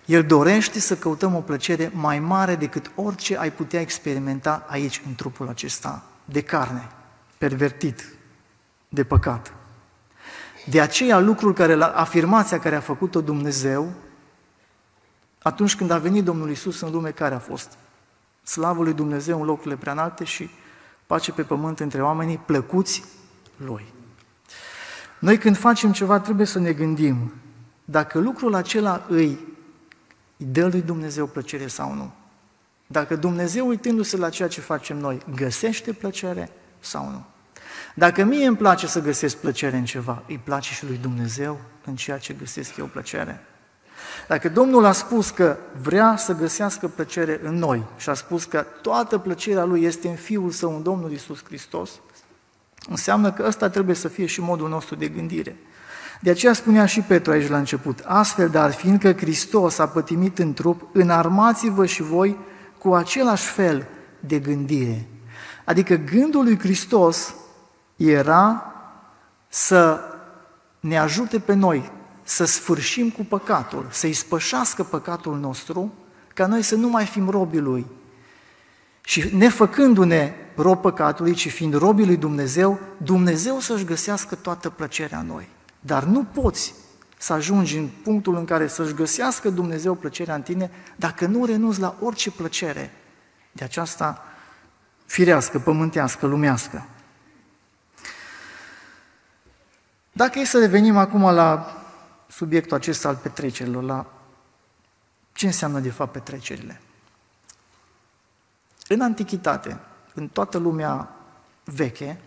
El 0.04 0.24
dorește 0.24 0.80
să 0.80 0.96
căutăm 0.96 1.34
o 1.34 1.40
plăcere 1.40 1.90
mai 1.94 2.18
mare 2.18 2.56
decât 2.56 2.90
orice 2.94 3.38
ai 3.38 3.52
putea 3.52 3.80
experimenta 3.80 4.66
aici, 4.68 5.02
în 5.06 5.14
trupul 5.14 5.48
acesta, 5.48 6.04
de 6.24 6.42
carne, 6.42 6.88
pervertit, 7.38 8.12
de 8.88 9.04
păcat. 9.04 9.52
De 10.70 10.80
aceea 10.80 11.18
lucrul 11.18 11.52
care, 11.52 11.72
afirmația 11.82 12.58
care 12.58 12.74
a 12.74 12.80
făcut-o 12.80 13.20
Dumnezeu, 13.20 13.92
atunci 15.42 15.76
când 15.76 15.90
a 15.90 15.98
venit 15.98 16.24
Domnul 16.24 16.50
Isus 16.50 16.80
în 16.80 16.90
lume, 16.90 17.10
care 17.10 17.34
a 17.34 17.38
fost? 17.38 17.78
Slavul 18.42 18.84
lui 18.84 18.92
Dumnezeu 18.92 19.40
în 19.40 19.46
locurile 19.46 19.76
preanalte 19.76 20.24
și 20.24 20.50
pace 21.06 21.32
pe 21.32 21.42
pământ 21.42 21.80
între 21.80 22.02
oamenii 22.02 22.36
plăcuți 22.36 23.04
Lui. 23.56 23.84
Noi 25.18 25.38
când 25.38 25.56
facem 25.56 25.92
ceva 25.92 26.20
trebuie 26.20 26.46
să 26.46 26.58
ne 26.58 26.72
gândim 26.72 27.32
dacă 27.84 28.18
lucrul 28.18 28.54
acela 28.54 29.04
îi, 29.08 29.56
îi 30.36 30.46
dă 30.46 30.66
lui 30.66 30.82
Dumnezeu 30.82 31.26
plăcere 31.26 31.66
sau 31.66 31.94
nu. 31.94 32.12
Dacă 32.86 33.16
Dumnezeu, 33.16 33.68
uitându-se 33.68 34.16
la 34.16 34.28
ceea 34.28 34.48
ce 34.48 34.60
facem 34.60 34.98
noi, 34.98 35.20
găsește 35.34 35.92
plăcere 35.92 36.50
sau 36.78 37.10
nu. 37.10 37.24
Dacă 37.94 38.24
mie 38.24 38.46
îmi 38.46 38.56
place 38.56 38.86
să 38.86 39.00
găsesc 39.00 39.36
plăcere 39.36 39.76
în 39.76 39.84
ceva, 39.84 40.22
îi 40.28 40.40
place 40.44 40.72
și 40.72 40.86
lui 40.86 40.98
Dumnezeu 41.02 41.60
în 41.84 41.96
ceea 41.96 42.18
ce 42.18 42.32
găsesc 42.32 42.76
eu 42.76 42.84
plăcere. 42.84 43.40
Dacă 44.28 44.48
Domnul 44.48 44.84
a 44.84 44.92
spus 44.92 45.30
că 45.30 45.56
vrea 45.80 46.16
să 46.16 46.34
găsească 46.34 46.88
plăcere 46.88 47.40
în 47.42 47.54
noi 47.54 47.84
și 47.96 48.08
a 48.08 48.14
spus 48.14 48.44
că 48.44 48.64
toată 48.82 49.18
plăcerea 49.18 49.64
Lui 49.64 49.82
este 49.82 50.08
în 50.08 50.14
Fiul 50.14 50.50
Său, 50.50 50.76
în 50.76 50.82
Domnul 50.82 51.12
Isus 51.12 51.44
Hristos, 51.44 51.90
înseamnă 52.88 53.32
că 53.32 53.44
ăsta 53.46 53.68
trebuie 53.68 53.96
să 53.96 54.08
fie 54.08 54.26
și 54.26 54.40
modul 54.40 54.68
nostru 54.68 54.94
de 54.94 55.08
gândire. 55.08 55.56
De 56.20 56.30
aceea 56.30 56.52
spunea 56.52 56.86
și 56.86 57.00
Petru 57.00 57.32
aici 57.32 57.48
la 57.48 57.58
început, 57.58 58.02
astfel, 58.04 58.48
dar 58.48 58.72
fiindcă 58.72 59.12
Hristos 59.12 59.78
a 59.78 59.88
pătimit 59.88 60.38
în 60.38 60.52
trup, 60.52 60.88
înarmați-vă 60.92 61.86
și 61.86 62.02
voi 62.02 62.38
cu 62.78 62.94
același 62.94 63.46
fel 63.46 63.86
de 64.20 64.38
gândire. 64.38 65.08
Adică 65.64 65.94
gândul 65.94 66.44
lui 66.44 66.58
Hristos 66.58 67.34
era 67.98 68.72
să 69.48 70.00
ne 70.80 70.98
ajute 70.98 71.38
pe 71.38 71.54
noi 71.54 71.90
să 72.22 72.44
sfârșim 72.44 73.10
cu 73.10 73.24
păcatul, 73.24 73.86
să-i 73.90 74.12
spășească 74.12 74.82
păcatul 74.82 75.38
nostru, 75.38 75.94
ca 76.34 76.46
noi 76.46 76.62
să 76.62 76.74
nu 76.74 76.88
mai 76.88 77.04
fim 77.04 77.28
robii 77.28 77.60
Lui. 77.60 77.86
Și 79.00 79.30
nefăcându-ne 79.36 80.32
rob 80.56 80.80
păcatului, 80.80 81.34
ci 81.34 81.50
fiind 81.50 81.74
robii 81.74 82.06
lui 82.06 82.16
Dumnezeu, 82.16 82.78
Dumnezeu 82.96 83.58
să-și 83.58 83.84
găsească 83.84 84.34
toată 84.34 84.70
plăcerea 84.70 85.18
în 85.18 85.26
noi. 85.26 85.48
Dar 85.80 86.04
nu 86.04 86.24
poți 86.24 86.74
să 87.18 87.32
ajungi 87.32 87.76
în 87.76 87.88
punctul 88.02 88.36
în 88.36 88.44
care 88.44 88.66
să-și 88.66 88.94
găsească 88.94 89.50
Dumnezeu 89.50 89.94
plăcerea 89.94 90.34
în 90.34 90.42
tine 90.42 90.70
dacă 90.96 91.26
nu 91.26 91.44
renunți 91.44 91.80
la 91.80 91.96
orice 92.00 92.30
plăcere 92.30 92.90
de 93.52 93.64
aceasta 93.64 94.24
firească, 95.06 95.58
pământească, 95.58 96.26
lumească. 96.26 96.86
Dacă 100.18 100.38
e 100.38 100.44
să 100.44 100.58
revenim 100.58 100.96
acum 100.96 101.22
la 101.22 101.76
subiectul 102.28 102.76
acesta 102.76 103.08
al 103.08 103.16
petrecerilor, 103.16 103.82
la 103.82 104.06
ce 105.32 105.46
înseamnă 105.46 105.80
de 105.80 105.90
fapt 105.90 106.12
petrecerile. 106.12 106.80
În 108.88 109.00
antichitate, 109.00 109.80
în 110.14 110.28
toată 110.28 110.58
lumea 110.58 111.10
veche, 111.64 112.20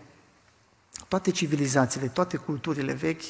toate 1.08 1.30
civilizațiile, 1.30 2.06
toate 2.06 2.36
culturile 2.36 2.92
vechi 2.92 3.22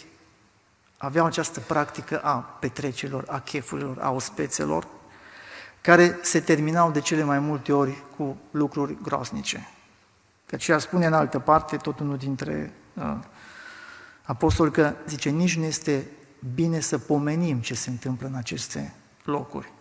aveau 0.97 1.27
această 1.27 1.61
practică 1.61 2.21
a 2.21 2.35
petrecerilor, 2.35 3.25
a 3.29 3.41
chefurilor, 3.41 3.99
a 4.01 4.11
ospețelor, 4.11 4.87
care 5.81 6.19
se 6.23 6.41
terminau 6.41 6.91
de 6.91 7.01
cele 7.01 7.23
mai 7.23 7.39
multe 7.39 7.73
ori 7.73 8.03
cu 8.17 8.37
lucruri 8.51 8.97
groaznice. 9.03 9.69
Că 10.47 10.55
aceea 10.55 10.79
spune 10.79 11.07
în 11.07 11.13
altă 11.13 11.39
parte, 11.39 11.77
tot 11.77 12.01
unul 12.01 12.17
dintre 12.17 12.73
uh, 12.95 13.17
apostoli, 14.23 14.71
că 14.71 14.95
zice, 15.07 15.31
nici 15.31 15.57
nu 15.57 15.65
este 15.65 16.07
bine 16.55 16.81
să 16.81 16.99
pomenim 16.99 17.61
ce 17.61 17.75
se 17.75 17.91
întâmplă 17.91 18.27
în 18.27 18.35
aceste 18.35 18.95
locuri. 19.25 19.73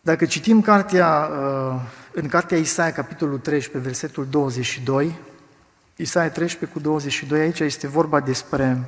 Dacă 0.00 0.24
citim 0.24 0.60
cartea, 0.60 1.30
uh, 1.32 1.80
în 2.12 2.28
cartea 2.28 2.58
Isaia, 2.58 2.92
capitolul 2.92 3.38
13, 3.38 3.88
versetul 3.88 4.26
22, 4.26 5.18
Isaia 5.96 6.30
13 6.30 6.78
cu 6.78 6.82
22, 6.82 7.40
aici 7.40 7.60
este 7.60 7.86
vorba 7.86 8.20
despre 8.20 8.80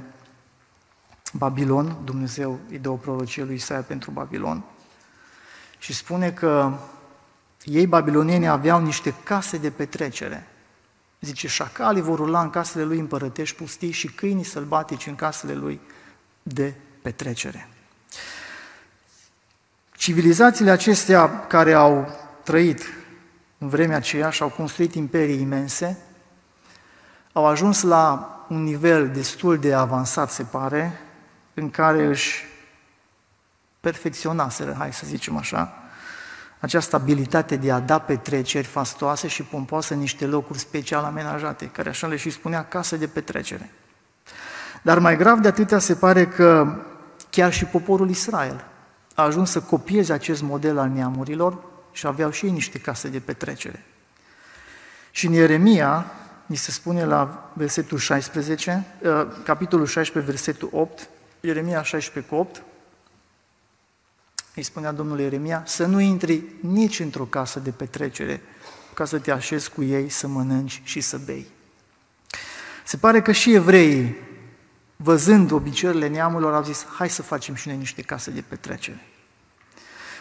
Babilon, 1.33 1.97
Dumnezeu 2.05 2.59
îi 2.71 2.79
dă 2.79 2.89
o 2.89 2.95
prorocie 2.95 3.45
lui 3.45 3.55
Isaia 3.55 3.81
pentru 3.81 4.11
Babilon 4.11 4.65
și 5.79 5.93
spune 5.93 6.31
că 6.33 6.73
ei, 7.65 7.87
babilonieni, 7.87 8.49
aveau 8.49 8.81
niște 8.81 9.15
case 9.23 9.59
de 9.59 9.71
petrecere. 9.71 10.47
Zice, 11.25 11.49
șacalii 11.49 12.03
vor 12.03 12.19
rula 12.19 12.41
în 12.41 12.51
casele 12.51 12.85
lui 12.85 12.99
împărătești 12.99 13.57
pustii 13.57 13.91
și 13.91 14.09
câinii 14.09 14.45
sălbatici 14.45 15.07
în 15.07 15.15
casele 15.15 15.55
lui 15.55 15.81
de 16.43 16.75
petrecere. 17.03 17.69
Civilizațiile 19.97 20.71
acestea 20.71 21.47
care 21.47 21.73
au 21.73 22.09
trăit 22.43 22.83
în 23.59 23.69
vremea 23.69 23.97
aceea 23.97 24.31
și 24.31 24.43
au 24.43 24.49
construit 24.49 24.95
imperii 24.95 25.41
imense, 25.41 25.99
au 27.33 27.47
ajuns 27.47 27.83
la 27.83 28.29
un 28.49 28.63
nivel 28.63 29.11
destul 29.11 29.59
de 29.59 29.75
avansat, 29.75 30.31
se 30.31 30.43
pare, 30.43 31.01
în 31.55 31.71
care 31.71 32.05
își 32.05 32.45
perfecționaseră, 33.81 34.75
hai 34.79 34.93
să 34.93 35.07
zicem 35.07 35.37
așa, 35.37 35.84
această 36.65 36.97
abilitate 36.97 37.57
de 37.57 37.73
a 37.73 37.81
da 37.81 37.99
petreceri 37.99 38.67
fastoase 38.67 39.29
și 39.29 39.43
pompoase 39.43 39.95
în 39.95 40.01
niște 40.01 40.27
locuri 40.27 40.59
special 40.59 41.05
amenajate, 41.05 41.67
care 41.67 41.89
așa 41.89 42.07
le 42.07 42.17
și 42.17 42.31
spunea 42.31 42.65
casă 42.65 42.97
de 42.97 43.07
petrecere. 43.07 43.71
Dar 44.83 44.99
mai 44.99 45.17
grav 45.17 45.39
de 45.39 45.49
atâtea 45.49 45.79
se 45.79 45.95
pare 45.95 46.27
că 46.27 46.77
chiar 47.31 47.53
și 47.53 47.65
poporul 47.65 48.11
Israel 48.11 48.65
a 49.15 49.23
ajuns 49.23 49.51
să 49.51 49.61
copieze 49.61 50.13
acest 50.13 50.43
model 50.43 50.79
al 50.79 50.89
neamurilor 50.89 51.59
și 51.93 52.07
aveau 52.07 52.31
și 52.31 52.47
ei 52.47 52.53
niște 52.53 52.79
case 52.79 53.09
de 53.09 53.19
petrecere. 53.19 53.85
Și 55.11 55.27
în 55.27 55.33
Ieremia, 55.33 56.07
ni 56.47 56.57
se 56.57 56.71
spune 56.71 57.05
la 57.05 57.51
versetul 57.53 57.99
16, 57.99 58.85
uh, 59.03 59.27
capitolul 59.45 59.87
16, 59.87 60.33
versetul 60.33 60.69
8, 60.73 61.09
Ieremia 61.41 61.83
16 61.83 62.33
cu 62.33 62.41
8, 62.41 62.63
îi 64.55 64.63
spunea 64.63 64.93
Domnul 64.93 65.21
Ieremia, 65.21 65.63
să 65.67 65.87
nu 65.87 66.01
intri 66.01 66.43
nici 66.61 67.01
într-o 67.01 67.25
casă 67.25 67.59
de 67.61 67.71
petrecere, 67.71 68.41
ca 68.95 69.05
să 69.05 69.19
te 69.19 69.31
așezi 69.31 69.71
cu 69.71 69.83
ei, 69.83 70.09
să 70.09 70.27
mănânci 70.27 70.81
și 70.85 71.01
să 71.01 71.21
bei. 71.25 71.47
Se 72.85 72.97
pare 72.97 73.23
că 73.23 73.33
și 73.33 73.55
evreii, 73.55 74.17
văzând 74.97 75.51
obiceiurile 75.51 76.09
neamurilor, 76.09 76.55
au 76.55 76.63
zis, 76.63 76.87
hai 76.97 77.11
să 77.11 77.23
facem 77.23 77.55
și 77.55 77.69
noi 77.69 77.77
niște 77.77 78.03
case 78.03 78.31
de 78.31 78.45
petrecere. 78.49 79.07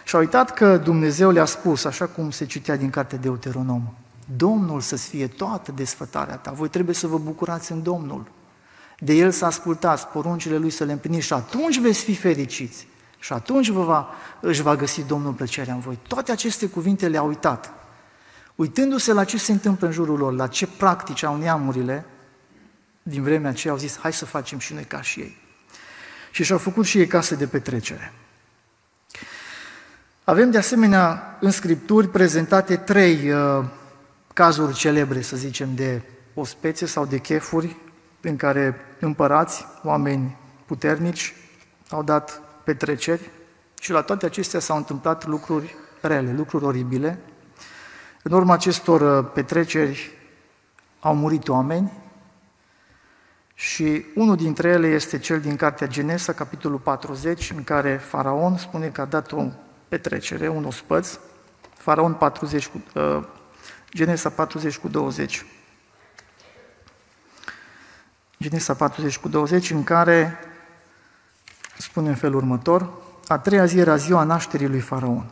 Și 0.05 0.15
au 0.15 0.21
uitat 0.21 0.53
că 0.53 0.77
Dumnezeu 0.77 1.31
le-a 1.31 1.45
spus, 1.45 1.83
așa 1.83 2.05
cum 2.05 2.31
se 2.31 2.45
citea 2.45 2.75
din 2.75 2.89
cartea 2.89 3.17
Deuteronom, 3.17 3.93
Domnul 4.37 4.81
să-ți 4.81 5.07
fie 5.07 5.27
toată 5.27 5.71
desfătarea 5.71 6.35
ta, 6.35 6.51
voi 6.51 6.69
trebuie 6.69 6.95
să 6.95 7.07
vă 7.07 7.17
bucurați 7.17 7.71
în 7.71 7.83
Domnul. 7.83 8.31
De 8.99 9.13
El 9.13 9.31
să 9.31 9.45
ascultați, 9.45 10.07
poruncile 10.07 10.57
Lui 10.57 10.69
să 10.69 10.83
le 10.83 10.91
împliniți 10.91 11.25
și 11.25 11.33
atunci 11.33 11.79
veți 11.79 12.03
fi 12.03 12.15
fericiți. 12.15 12.87
Și 13.23 13.33
atunci 13.33 13.69
vă 13.69 13.83
va, 13.83 14.09
își 14.39 14.61
va 14.61 14.75
găsi 14.75 15.03
Domnul 15.03 15.33
plăcerea 15.33 15.73
în 15.73 15.79
voi. 15.79 15.99
Toate 16.07 16.31
aceste 16.31 16.67
cuvinte 16.67 17.07
le-a 17.07 17.21
uitat. 17.21 17.73
Uitându-se 18.55 19.13
la 19.13 19.23
ce 19.23 19.37
se 19.37 19.51
întâmplă 19.51 19.87
în 19.87 19.93
jurul 19.93 20.17
lor, 20.17 20.33
la 20.33 20.47
ce 20.47 20.67
practici 20.67 21.23
au 21.23 21.37
neamurile, 21.37 22.05
din 23.03 23.23
vremea 23.23 23.49
aceea 23.49 23.73
au 23.73 23.79
zis, 23.79 23.99
hai 23.99 24.13
să 24.13 24.25
facem 24.25 24.59
și 24.59 24.73
noi 24.73 24.83
ca 24.83 25.01
și 25.01 25.19
ei. 25.19 25.37
Și 26.31 26.43
și-au 26.43 26.57
făcut 26.57 26.85
și 26.85 26.97
ei 26.97 27.07
case 27.07 27.35
de 27.35 27.47
petrecere. 27.47 28.13
Avem 30.23 30.51
de 30.51 30.57
asemenea 30.57 31.37
în 31.39 31.51
Scripturi 31.51 32.09
prezentate 32.09 32.75
trei 32.75 33.31
uh, 33.31 33.65
cazuri 34.33 34.73
celebre, 34.73 35.21
să 35.21 35.35
zicem, 35.35 35.75
de 35.75 36.01
ospețe 36.33 36.85
sau 36.85 37.05
de 37.05 37.17
chefuri 37.17 37.75
în 38.21 38.35
care 38.35 38.75
împărați, 38.99 39.65
oameni 39.83 40.37
puternici, 40.65 41.35
au 41.89 42.03
dat 42.03 42.41
petreceri 42.63 43.29
și 43.79 43.91
la 43.91 44.01
toate 44.01 44.25
acestea 44.25 44.59
s-au 44.59 44.77
întâmplat 44.77 45.25
lucruri 45.25 45.75
rele, 46.01 46.33
lucruri 46.33 46.65
oribile. 46.65 47.19
În 48.23 48.31
urma 48.31 48.53
acestor 48.53 49.01
uh, 49.01 49.31
petreceri 49.33 50.11
au 50.99 51.15
murit 51.15 51.47
oameni 51.47 51.91
și 53.53 54.05
unul 54.15 54.35
dintre 54.35 54.69
ele 54.69 54.87
este 54.87 55.19
cel 55.19 55.39
din 55.39 55.55
Cartea 55.55 55.87
Genesa, 55.87 56.33
capitolul 56.33 56.77
40, 56.77 57.51
în 57.55 57.63
care 57.63 57.97
Faraon 57.97 58.57
spune 58.57 58.87
că 58.87 59.01
a 59.01 59.05
dat 59.05 59.31
o 59.31 59.45
petrecere, 59.87 60.47
un 60.47 60.65
ospăț, 60.65 61.19
Faraon 61.77 62.13
40 62.13 62.67
cu, 62.67 62.83
uh, 62.95 63.23
Genesa 63.93 64.29
40 64.29 64.77
cu 64.77 64.87
20. 64.87 65.45
Genesa 68.39 68.73
40 68.73 69.17
cu 69.17 69.27
20, 69.27 69.71
în 69.71 69.83
care 69.83 70.39
spune 71.77 72.09
în 72.09 72.15
felul 72.15 72.35
următor, 72.35 72.89
a 73.27 73.37
treia 73.37 73.65
zi 73.65 73.77
era 73.77 73.95
ziua 73.95 74.23
nașterii 74.23 74.67
lui 74.67 74.79
Faraon. 74.79 75.25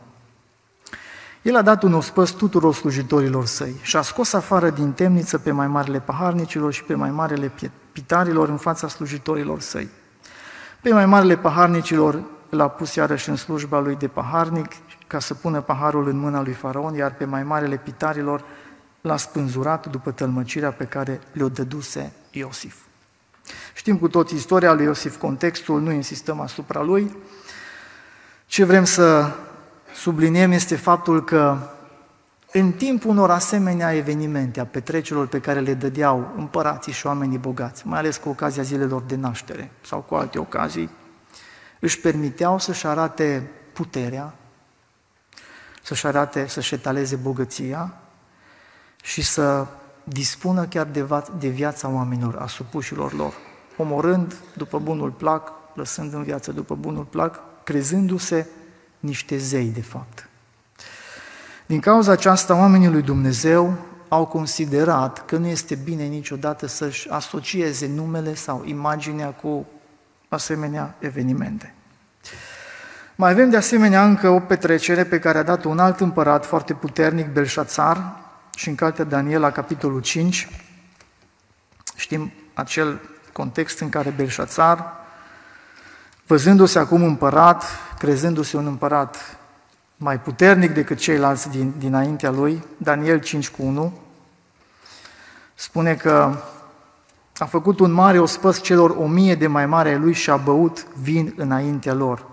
El 1.42 1.56
a 1.56 1.62
dat 1.62 1.82
un 1.82 1.94
ospăț 1.94 2.30
tuturor 2.30 2.74
slujitorilor 2.74 3.46
săi 3.46 3.74
și 3.82 3.96
a 3.96 4.02
scos 4.02 4.32
afară 4.32 4.70
din 4.70 4.92
temniță 4.92 5.38
pe 5.38 5.50
mai 5.50 5.66
marele 5.66 6.00
paharnicilor 6.00 6.72
și 6.72 6.84
pe 6.84 6.94
mai 6.94 7.10
marele 7.10 7.52
pitarilor 7.92 8.48
în 8.48 8.56
fața 8.56 8.88
slujitorilor 8.88 9.60
săi. 9.60 9.88
Pe 10.82 10.92
mai 10.92 11.06
marele 11.06 11.36
paharnicilor 11.36 12.22
l-a 12.48 12.68
pus 12.68 12.94
iarăși 12.94 13.28
în 13.28 13.36
slujba 13.36 13.80
lui 13.80 13.96
de 13.96 14.08
paharnic 14.08 14.72
ca 15.06 15.18
să 15.18 15.34
pună 15.34 15.60
paharul 15.60 16.08
în 16.08 16.18
mâna 16.18 16.42
lui 16.42 16.52
Faraon, 16.52 16.94
iar 16.94 17.14
pe 17.14 17.24
mai 17.24 17.42
marele 17.42 17.76
pitarilor 17.76 18.44
l-a 19.00 19.16
spânzurat 19.16 19.86
după 19.86 20.10
tălmăcirea 20.10 20.70
pe 20.70 20.84
care 20.84 21.20
le-o 21.32 21.48
dăduse 21.48 22.12
Iosif. 22.30 22.76
Știm 23.74 23.98
cu 23.98 24.08
toți 24.08 24.34
istoria 24.34 24.72
lui 24.72 24.84
Iosif, 24.84 25.16
contextul, 25.16 25.80
nu 25.80 25.90
insistăm 25.90 26.40
asupra 26.40 26.82
lui. 26.82 27.16
Ce 28.46 28.64
vrem 28.64 28.84
să 28.84 29.32
subliniem 29.94 30.52
este 30.52 30.76
faptul 30.76 31.24
că 31.24 31.58
în 32.52 32.72
timpul 32.72 33.10
unor 33.10 33.30
asemenea 33.30 33.94
evenimente, 33.94 34.60
a 34.60 34.66
petrecerilor 34.66 35.26
pe 35.26 35.40
care 35.40 35.60
le 35.60 35.74
dădeau 35.74 36.32
împărații 36.36 36.92
și 36.92 37.06
oamenii 37.06 37.38
bogați, 37.38 37.86
mai 37.86 37.98
ales 37.98 38.16
cu 38.16 38.28
ocazia 38.28 38.62
zilelor 38.62 39.02
de 39.02 39.16
naștere 39.16 39.70
sau 39.84 40.00
cu 40.00 40.14
alte 40.14 40.38
ocazii, 40.38 40.90
își 41.80 42.00
permiteau 42.00 42.58
să-și 42.58 42.86
arate 42.86 43.50
puterea, 43.72 44.34
să-și 45.82 46.06
arate, 46.06 46.46
să-și 46.46 46.74
etaleze 46.74 47.16
bogăția 47.16 47.94
și 49.02 49.22
să 49.22 49.66
dispună 50.04 50.64
chiar 50.64 50.86
de, 50.86 51.02
va- 51.02 51.24
de 51.38 51.48
viața 51.48 51.88
oamenilor, 51.88 52.36
a 52.36 52.46
supușilor 52.46 53.12
lor, 53.12 53.32
omorând 53.76 54.34
după 54.56 54.78
bunul 54.78 55.10
plac, 55.10 55.52
lăsând 55.74 56.12
în 56.12 56.22
viață 56.22 56.52
după 56.52 56.74
bunul 56.74 57.04
plac, 57.04 57.40
crezându-se 57.62 58.46
niște 59.00 59.36
zei, 59.36 59.66
de 59.66 59.82
fapt. 59.82 60.28
Din 61.66 61.80
cauza 61.80 62.12
aceasta, 62.12 62.56
oamenii 62.56 62.88
lui 62.88 63.02
Dumnezeu 63.02 63.74
au 64.08 64.26
considerat 64.26 65.24
că 65.24 65.36
nu 65.36 65.46
este 65.46 65.74
bine 65.74 66.04
niciodată 66.04 66.66
să-și 66.66 67.08
asocieze 67.08 67.86
numele 67.86 68.34
sau 68.34 68.62
imaginea 68.64 69.30
cu 69.30 69.66
asemenea 70.28 70.94
evenimente. 70.98 71.74
Mai 73.14 73.30
avem 73.30 73.50
de 73.50 73.56
asemenea 73.56 74.04
încă 74.04 74.28
o 74.28 74.40
petrecere 74.40 75.04
pe 75.04 75.18
care 75.18 75.38
a 75.38 75.42
dat 75.42 75.64
un 75.64 75.78
alt 75.78 76.00
împărat 76.00 76.46
foarte 76.46 76.74
puternic, 76.74 77.32
Belșațar, 77.32 78.21
și 78.54 78.68
în 78.68 78.74
cartea 78.74 79.04
Daniela, 79.04 79.50
capitolul 79.50 80.00
5, 80.00 80.48
știm 81.96 82.32
acel 82.54 83.00
context 83.32 83.78
în 83.78 83.88
care 83.88 84.10
Belșațar, 84.10 84.92
văzându-se 86.26 86.78
acum 86.78 87.02
împărat, 87.02 87.64
crezându-se 87.98 88.56
un 88.56 88.66
împărat 88.66 89.38
mai 89.96 90.20
puternic 90.20 90.70
decât 90.70 90.98
ceilalți 90.98 91.50
din, 91.50 91.74
dinaintea 91.78 92.30
lui, 92.30 92.64
Daniel 92.76 93.20
5 93.20 93.50
cu 93.50 93.62
1, 93.62 93.92
spune 95.54 95.94
că 95.94 96.42
a 97.38 97.44
făcut 97.44 97.80
un 97.80 97.92
mare 97.92 98.18
ospăț 98.18 98.60
celor 98.60 98.90
o 98.90 99.06
mie 99.06 99.34
de 99.34 99.46
mai 99.46 99.66
mare 99.66 99.88
ai 99.88 99.98
lui 99.98 100.12
și 100.12 100.30
a 100.30 100.36
băut 100.36 100.86
vin 100.94 101.34
înaintea 101.36 101.94
lor. 101.94 102.31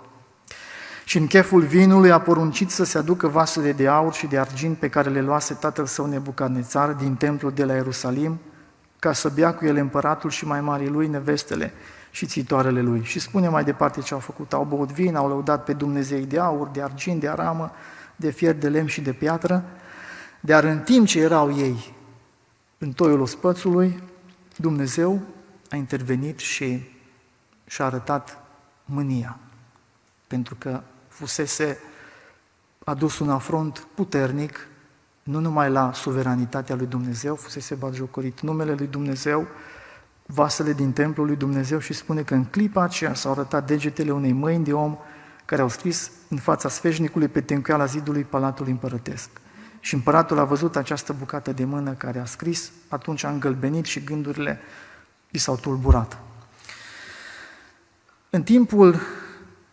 Și 1.10 1.18
în 1.18 1.28
cheful 1.28 1.62
vinului 1.62 2.12
a 2.12 2.20
poruncit 2.20 2.70
să 2.70 2.84
se 2.84 2.98
aducă 2.98 3.28
vasele 3.28 3.72
de 3.72 3.88
aur 3.88 4.14
și 4.14 4.28
de 4.28 4.40
argint 4.40 4.78
pe 4.78 4.90
care 4.90 5.10
le 5.10 5.22
luase 5.22 5.54
tatăl 5.54 5.86
său 5.86 6.06
Nebucadnețar 6.06 6.94
din 6.94 7.16
templul 7.16 7.52
de 7.52 7.64
la 7.64 7.74
Ierusalim, 7.74 8.40
ca 9.00 9.14
să 9.14 9.30
bea 9.30 9.54
cu 9.54 9.66
ele 9.66 9.80
împăratul 9.80 10.30
și 10.30 10.46
mai 10.46 10.62
marii 10.62 10.88
lui 10.88 11.08
nevestele 11.08 11.74
și 12.12 12.26
țitoarele 12.26 12.82
lui. 12.82 13.04
Și 13.04 13.20
spune 13.20 13.48
mai 13.48 13.64
departe 13.64 14.02
ce 14.02 14.14
au 14.14 14.20
făcut. 14.20 14.54
Au 14.54 14.64
băut 14.64 14.92
vin, 14.92 15.16
au 15.16 15.28
lăudat 15.28 15.64
pe 15.64 15.74
Dumnezei 15.74 16.26
de 16.26 16.40
aur, 16.40 16.68
de 16.68 16.82
argint, 16.82 17.20
de 17.20 17.30
aramă, 17.30 17.72
de 18.16 18.32
fier 18.32 18.56
de 18.56 18.70
lemn 18.70 18.88
și 18.88 19.02
de 19.02 19.14
piatră, 19.14 19.64
dar 20.40 20.64
în 20.64 20.80
timp 20.80 21.08
ce 21.08 21.20
erau 21.20 21.58
ei 21.58 21.94
în 22.78 22.92
toiul 22.92 23.22
ospățului, 23.22 24.04
Dumnezeu 24.56 25.22
a 25.70 25.76
intervenit 25.76 26.40
și 26.40 26.90
și-a 27.66 27.86
arătat 27.86 28.38
mânia, 28.86 29.40
pentru 30.28 30.56
că 30.56 30.82
fusese 31.20 31.78
adus 32.84 33.20
un 33.20 33.30
afront 33.30 33.88
puternic, 33.94 34.68
nu 35.24 35.40
numai 35.40 35.70
la 35.70 35.94
suveranitatea 35.94 36.76
lui 36.76 36.86
Dumnezeu, 36.86 37.36
fusese 37.36 37.76
batjocorit 37.76 38.42
numele 38.42 38.74
lui 38.74 38.88
Dumnezeu, 38.88 39.48
vasele 40.26 40.74
din 40.74 40.92
templul 40.92 41.26
lui 41.26 41.36
Dumnezeu 41.36 41.80
și 41.80 41.94
spune 41.94 42.22
că 42.22 42.34
în 42.34 42.46
clipa 42.46 42.84
aceea 42.84 43.14
s-au 43.14 43.32
arătat 43.32 43.68
degetele 43.68 44.12
unei 44.12 44.32
mâini 44.32 44.64
de 44.64 44.74
om 44.74 44.98
care 45.46 45.62
au 45.62 45.70
scris 45.70 46.12
în 46.30 46.38
fața 46.38 46.70
sfeșnicului 46.70 47.28
pe 47.28 47.42
tencuiala 47.42 47.86
zidului 47.86 48.24
palatului 48.24 48.72
împărătesc. 48.72 49.30
Și 49.80 49.94
împăratul 49.94 50.40
a 50.40 50.44
văzut 50.44 50.76
această 50.76 51.14
bucată 51.14 51.52
de 51.52 51.66
mână 51.66 51.92
care 51.92 52.20
a 52.20 52.26
scris, 52.26 52.72
atunci 52.88 53.24
a 53.24 53.30
îngălbenit 53.30 53.86
și 53.86 54.04
gândurile 54.04 54.60
i 55.30 55.38
s-au 55.38 55.56
tulburat. 55.56 56.18
În 58.30 58.44
timpul 58.44 59.00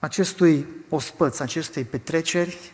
acestui 0.07 0.66
ospăț, 0.88 1.38
acestei 1.38 1.85
petreceri, 1.85 2.73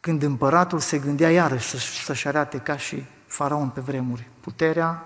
când 0.00 0.22
împăratul 0.22 0.78
se 0.78 0.98
gândea 0.98 1.30
iarăși 1.30 1.78
să-și 2.04 2.28
arate 2.28 2.58
ca 2.58 2.76
și 2.76 3.04
faraon 3.26 3.68
pe 3.68 3.80
vremuri, 3.80 4.28
puterea, 4.40 5.04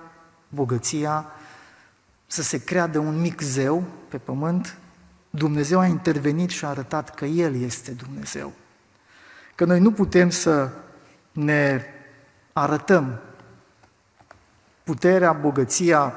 bogăția, 0.49 1.27
să 2.27 2.43
se 2.43 2.65
creadă 2.65 2.99
un 2.99 3.21
mic 3.21 3.41
zeu 3.41 3.85
pe 4.09 4.19
pământ, 4.19 4.77
Dumnezeu 5.31 5.79
a 5.79 5.87
intervenit 5.87 6.51
și 6.51 6.65
a 6.65 6.69
arătat 6.69 7.15
că 7.15 7.25
El 7.25 7.63
este 7.63 7.91
Dumnezeu. 7.91 8.53
Că 9.55 9.65
noi 9.65 9.81
nu 9.81 9.93
putem 9.93 10.31
să 10.31 10.71
ne 11.33 11.85
arătăm 12.53 13.21
puterea, 14.85 15.33
bogăția, 15.33 16.15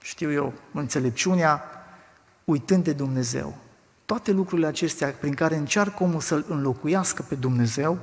știu 0.00 0.32
eu, 0.32 0.52
înțelepciunea, 0.72 1.62
uitând 2.44 2.84
de 2.84 2.92
Dumnezeu. 2.92 3.62
Toate 4.06 4.32
lucrurile 4.32 4.66
acestea 4.66 5.14
prin 5.20 5.34
care 5.34 5.56
încearcă 5.56 6.02
omul 6.02 6.20
să-L 6.20 6.44
înlocuiască 6.48 7.24
pe 7.28 7.34
Dumnezeu, 7.34 7.98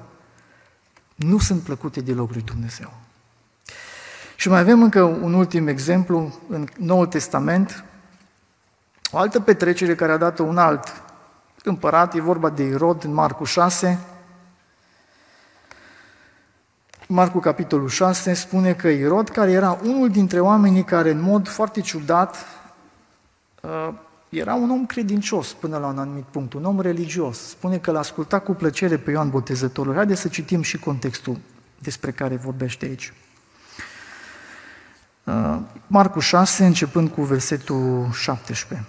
nu 1.15 1.37
sunt 1.37 1.61
plăcute 1.61 2.01
deloc 2.01 2.33
lui 2.33 2.41
Dumnezeu. 2.41 2.93
Și 4.35 4.49
mai 4.49 4.59
avem 4.59 4.81
încă 4.81 5.03
un 5.03 5.33
ultim 5.33 5.67
exemplu 5.67 6.39
în 6.49 6.67
Noul 6.77 7.07
Testament, 7.07 7.83
o 9.11 9.17
altă 9.17 9.39
petrecere 9.39 9.95
care 9.95 10.11
a 10.11 10.17
dat-o 10.17 10.43
un 10.43 10.57
alt 10.57 11.01
împărat, 11.63 12.15
e 12.15 12.21
vorba 12.21 12.49
de 12.49 12.63
Irod 12.63 13.03
în 13.03 13.13
Marcu 13.13 13.43
6. 13.43 13.99
Marcu 17.07 17.39
capitolul 17.39 17.89
6 17.89 18.33
spune 18.33 18.73
că 18.73 18.87
Irod, 18.87 19.29
care 19.29 19.51
era 19.51 19.79
unul 19.83 20.09
dintre 20.09 20.39
oamenii 20.39 20.83
care 20.83 21.09
în 21.11 21.21
mod 21.21 21.47
foarte 21.47 21.81
ciudat 21.81 22.45
uh, 23.61 23.89
era 24.31 24.53
un 24.53 24.69
om 24.69 24.85
credincios 24.85 25.53
până 25.53 25.77
la 25.77 25.87
un 25.87 25.97
anumit 25.97 26.23
punct, 26.23 26.53
un 26.53 26.65
om 26.65 26.79
religios. 26.79 27.37
Spune 27.37 27.77
că 27.77 27.91
l-a 27.91 27.99
ascultat 27.99 28.43
cu 28.43 28.53
plăcere 28.53 28.97
pe 28.97 29.11
Ioan 29.11 29.29
Botezătorul. 29.29 29.93
Haideți 29.93 30.21
să 30.21 30.27
citim 30.27 30.61
și 30.61 30.79
contextul 30.79 31.37
despre 31.79 32.11
care 32.11 32.35
vorbește 32.35 32.85
aici. 32.85 33.13
Uh, 35.23 35.59
Marcu 35.87 36.19
6, 36.19 36.65
începând 36.65 37.09
cu 37.09 37.21
versetul 37.21 38.09
17. 38.13 38.87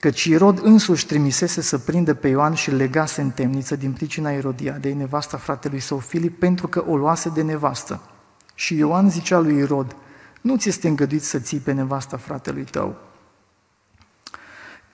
Căci 0.00 0.24
Irod 0.24 0.60
însuși 0.62 1.06
trimisese 1.06 1.60
să 1.60 1.78
prindă 1.78 2.14
pe 2.14 2.28
Ioan 2.28 2.54
și 2.54 2.70
legase 2.70 3.20
în 3.20 3.30
temniță 3.30 3.76
din 3.76 3.92
pricina 3.92 4.30
de 4.80 4.92
nevasta 4.92 5.36
fratelui 5.36 5.80
său 5.80 5.98
Filip, 5.98 6.38
pentru 6.38 6.68
că 6.68 6.84
o 6.86 6.96
luase 6.96 7.28
de 7.28 7.42
nevastă. 7.42 8.00
Și 8.54 8.76
Ioan 8.76 9.10
zicea 9.10 9.38
lui 9.38 9.58
Irod, 9.58 9.96
nu 10.40 10.56
ți 10.56 10.68
este 10.68 10.88
îngăduit 10.88 11.22
să 11.22 11.38
ții 11.38 11.58
pe 11.58 11.72
nevasta 11.72 12.16
fratelui 12.16 12.64
tău. 12.64 12.96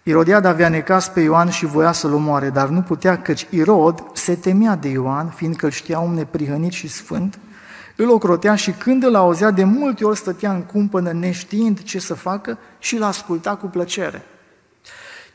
Irodiad 0.03 0.45
avea 0.45 0.69
necas 0.69 1.09
pe 1.09 1.21
Ioan 1.21 1.51
și 1.51 1.67
voia 1.67 1.93
să-l 1.93 2.13
omoare, 2.13 2.51
dar 2.51 2.69
nu 2.69 2.83
putea, 2.83 3.23
căci 3.23 3.47
Irod 3.51 4.05
se 4.13 4.35
temea 4.35 4.77
de 4.77 4.89
Ioan, 4.89 5.29
fiindcă 5.29 5.65
îl 5.65 5.71
știa 5.71 5.99
un 5.99 6.15
neprihănit 6.15 6.73
și 6.73 6.89
sfânt, 6.89 7.39
îl 7.97 8.11
ocrotea 8.11 8.55
și 8.55 8.71
când 8.71 9.05
îl 9.05 9.15
auzea, 9.15 9.51
de 9.51 9.65
multe 9.65 10.05
ori 10.05 10.17
stătea 10.17 10.53
în 10.53 10.63
cumpănă 10.63 11.13
neștiind 11.13 11.83
ce 11.83 11.99
să 11.99 12.15
facă 12.15 12.59
și 12.79 12.97
îl 12.97 13.03
asculta 13.03 13.57
cu 13.57 13.67
plăcere. 13.67 14.23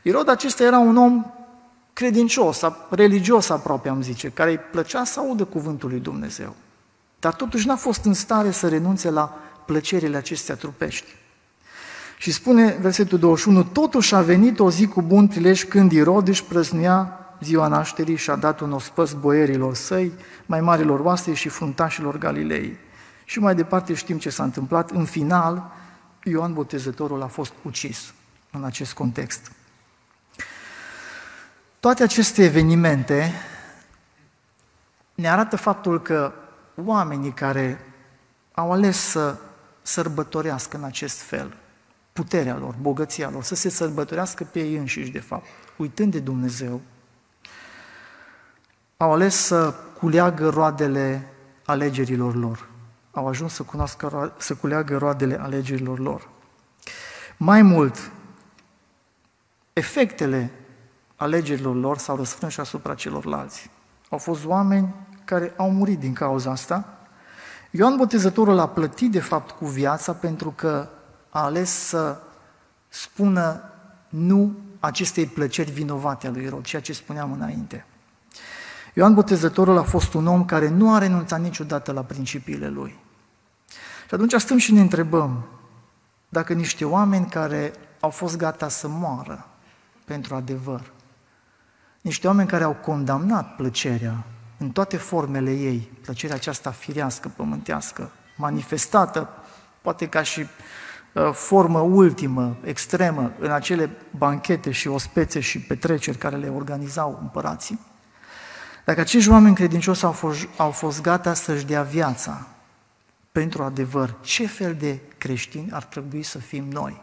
Irod 0.02 0.28
acesta 0.28 0.62
era 0.62 0.78
un 0.78 0.96
om 0.96 1.24
credincios, 1.92 2.60
religios 2.88 3.48
aproape 3.48 3.88
am 3.88 4.02
zice, 4.02 4.28
care 4.28 4.50
îi 4.50 4.58
plăcea 4.58 5.04
să 5.04 5.20
audă 5.20 5.44
cuvântul 5.44 5.88
lui 5.88 6.00
Dumnezeu. 6.00 6.54
Dar 7.20 7.34
totuși 7.34 7.66
n-a 7.66 7.76
fost 7.76 8.04
în 8.04 8.14
stare 8.14 8.50
să 8.50 8.68
renunțe 8.68 9.10
la 9.10 9.38
plăcerile 9.66 10.16
acestea 10.16 10.54
trupești. 10.54 11.14
Și 12.16 12.32
spune 12.32 12.76
versetul 12.80 13.18
21, 13.18 13.64
totuși 13.64 14.14
a 14.14 14.20
venit 14.20 14.58
o 14.58 14.70
zi 14.70 14.86
cu 14.86 15.02
bun 15.02 15.28
prilej 15.28 15.64
când 15.64 15.92
Irod 15.92 16.28
își 16.28 16.44
prăznuia 16.44 17.20
ziua 17.40 17.68
nașterii 17.68 18.16
și 18.16 18.30
a 18.30 18.36
dat 18.36 18.60
un 18.60 18.72
ospăs 18.72 19.12
boierilor 19.12 19.74
săi, 19.74 20.12
mai 20.46 20.60
marilor 20.60 21.00
oasei 21.00 21.34
și 21.34 21.48
fruntașilor 21.48 22.18
Galilei. 22.18 22.76
Și 23.24 23.38
mai 23.38 23.54
departe 23.54 23.94
știm 23.94 24.18
ce 24.18 24.30
s-a 24.30 24.42
întâmplat. 24.42 24.90
În 24.90 25.04
final, 25.04 25.72
Ioan 26.22 26.52
Botezătorul 26.52 27.22
a 27.22 27.26
fost 27.26 27.52
ucis 27.62 28.12
în 28.50 28.64
acest 28.64 28.92
context. 28.92 29.52
Toate 31.80 32.02
aceste 32.02 32.44
evenimente 32.44 33.32
ne 35.14 35.30
arată 35.30 35.56
faptul 35.56 36.02
că 36.02 36.32
oamenii 36.84 37.32
care 37.32 37.80
au 38.52 38.72
ales 38.72 38.98
să 38.98 39.36
sărbătorească 39.82 40.76
în 40.76 40.84
acest 40.84 41.20
fel 41.20 41.56
puterea 42.16 42.56
lor, 42.56 42.74
bogăția 42.80 43.30
lor, 43.30 43.42
să 43.42 43.54
se 43.54 43.68
sărbătorească 43.68 44.44
pe 44.44 44.60
ei 44.60 44.76
înșiși, 44.76 45.10
de 45.10 45.18
fapt, 45.18 45.46
uitând 45.76 46.12
de 46.12 46.18
Dumnezeu, 46.18 46.80
au 48.96 49.12
ales 49.12 49.34
să 49.34 49.74
culeagă 49.98 50.48
roadele 50.48 51.28
alegerilor 51.64 52.34
lor. 52.34 52.68
Au 53.10 53.28
ajuns 53.28 53.52
să 53.52 53.62
cunoască, 53.62 54.34
să 54.38 54.54
culeagă 54.54 54.96
roadele 54.96 55.40
alegerilor 55.40 55.98
lor. 55.98 56.28
Mai 57.36 57.62
mult, 57.62 58.10
efectele 59.72 60.50
alegerilor 61.16 61.76
lor 61.76 61.98
s-au 61.98 62.16
răsfrâns 62.16 62.52
și 62.52 62.60
asupra 62.60 62.94
celorlalți. 62.94 63.70
Au 64.10 64.18
fost 64.18 64.44
oameni 64.44 64.94
care 65.24 65.52
au 65.56 65.70
murit 65.70 65.98
din 65.98 66.12
cauza 66.12 66.50
asta. 66.50 66.98
Ioan 67.70 67.96
Botezătorul 67.96 68.58
a 68.58 68.68
plătit, 68.68 69.10
de 69.10 69.20
fapt, 69.20 69.50
cu 69.50 69.66
viața 69.66 70.12
pentru 70.12 70.50
că 70.56 70.88
a 71.36 71.42
ales 71.42 71.70
să 71.70 72.18
spună 72.88 73.62
nu 74.08 74.56
acestei 74.80 75.26
plăceri 75.26 75.70
vinovate 75.70 76.26
a 76.26 76.30
lui 76.30 76.44
Irod, 76.44 76.64
ceea 76.64 76.82
ce 76.82 76.92
spuneam 76.92 77.32
înainte. 77.32 77.86
Ioan 78.94 79.14
Botezătorul 79.14 79.78
a 79.78 79.82
fost 79.82 80.14
un 80.14 80.26
om 80.26 80.44
care 80.44 80.68
nu 80.68 80.94
a 80.94 80.98
renunțat 80.98 81.40
niciodată 81.40 81.92
la 81.92 82.02
principiile 82.02 82.68
lui. 82.68 82.98
Și 84.08 84.14
atunci 84.14 84.32
stăm 84.32 84.58
și 84.58 84.72
ne 84.72 84.80
întrebăm 84.80 85.46
dacă 86.28 86.52
niște 86.52 86.84
oameni 86.84 87.26
care 87.26 87.72
au 88.00 88.10
fost 88.10 88.36
gata 88.36 88.68
să 88.68 88.88
moară 88.88 89.46
pentru 90.04 90.34
adevăr, 90.34 90.92
niște 92.00 92.26
oameni 92.26 92.48
care 92.48 92.64
au 92.64 92.74
condamnat 92.74 93.56
plăcerea 93.56 94.24
în 94.58 94.70
toate 94.70 94.96
formele 94.96 95.52
ei, 95.52 95.90
plăcerea 96.02 96.34
aceasta 96.34 96.70
firească, 96.70 97.28
pământească, 97.36 98.10
manifestată, 98.36 99.28
poate 99.82 100.08
ca 100.08 100.22
și 100.22 100.40
uh, 100.40 100.48
formă 101.32 101.80
ultimă, 101.80 102.56
extremă, 102.64 103.32
în 103.38 103.50
acele 103.50 103.90
banchete 104.10 104.70
și 104.70 104.88
ospețe 104.88 105.40
și 105.40 105.60
petreceri 105.60 106.18
care 106.18 106.36
le 106.36 106.48
organizau 106.48 107.18
împărații, 107.22 107.80
dacă 108.84 109.00
acești 109.00 109.30
oameni 109.30 109.54
credincioși 109.54 110.04
au 110.04 110.12
fost, 110.12 110.48
au 110.56 110.70
fost 110.70 111.00
gata 111.00 111.34
să-și 111.34 111.66
dea 111.66 111.82
viața 111.82 112.46
pentru 113.32 113.62
adevăr, 113.62 114.14
ce 114.20 114.46
fel 114.46 114.74
de 114.74 115.00
creștini 115.18 115.70
ar 115.70 115.82
trebui 115.82 116.22
să 116.22 116.38
fim 116.38 116.64
noi 116.64 117.02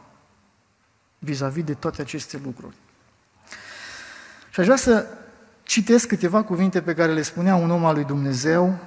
vis-a-vis 1.19 1.63
de 1.63 1.73
toate 1.73 2.01
aceste 2.01 2.39
lucruri? 2.43 2.75
Și 4.49 4.59
aș 4.59 4.65
vrea 4.65 4.77
să 4.77 5.07
citesc 5.63 6.07
câteva 6.07 6.43
cuvinte 6.43 6.81
pe 6.81 6.93
care 6.93 7.13
le 7.13 7.21
spunea 7.21 7.55
un 7.55 7.71
om 7.71 7.85
al 7.85 7.93
lui 7.93 8.03
Dumnezeu, 8.03 8.77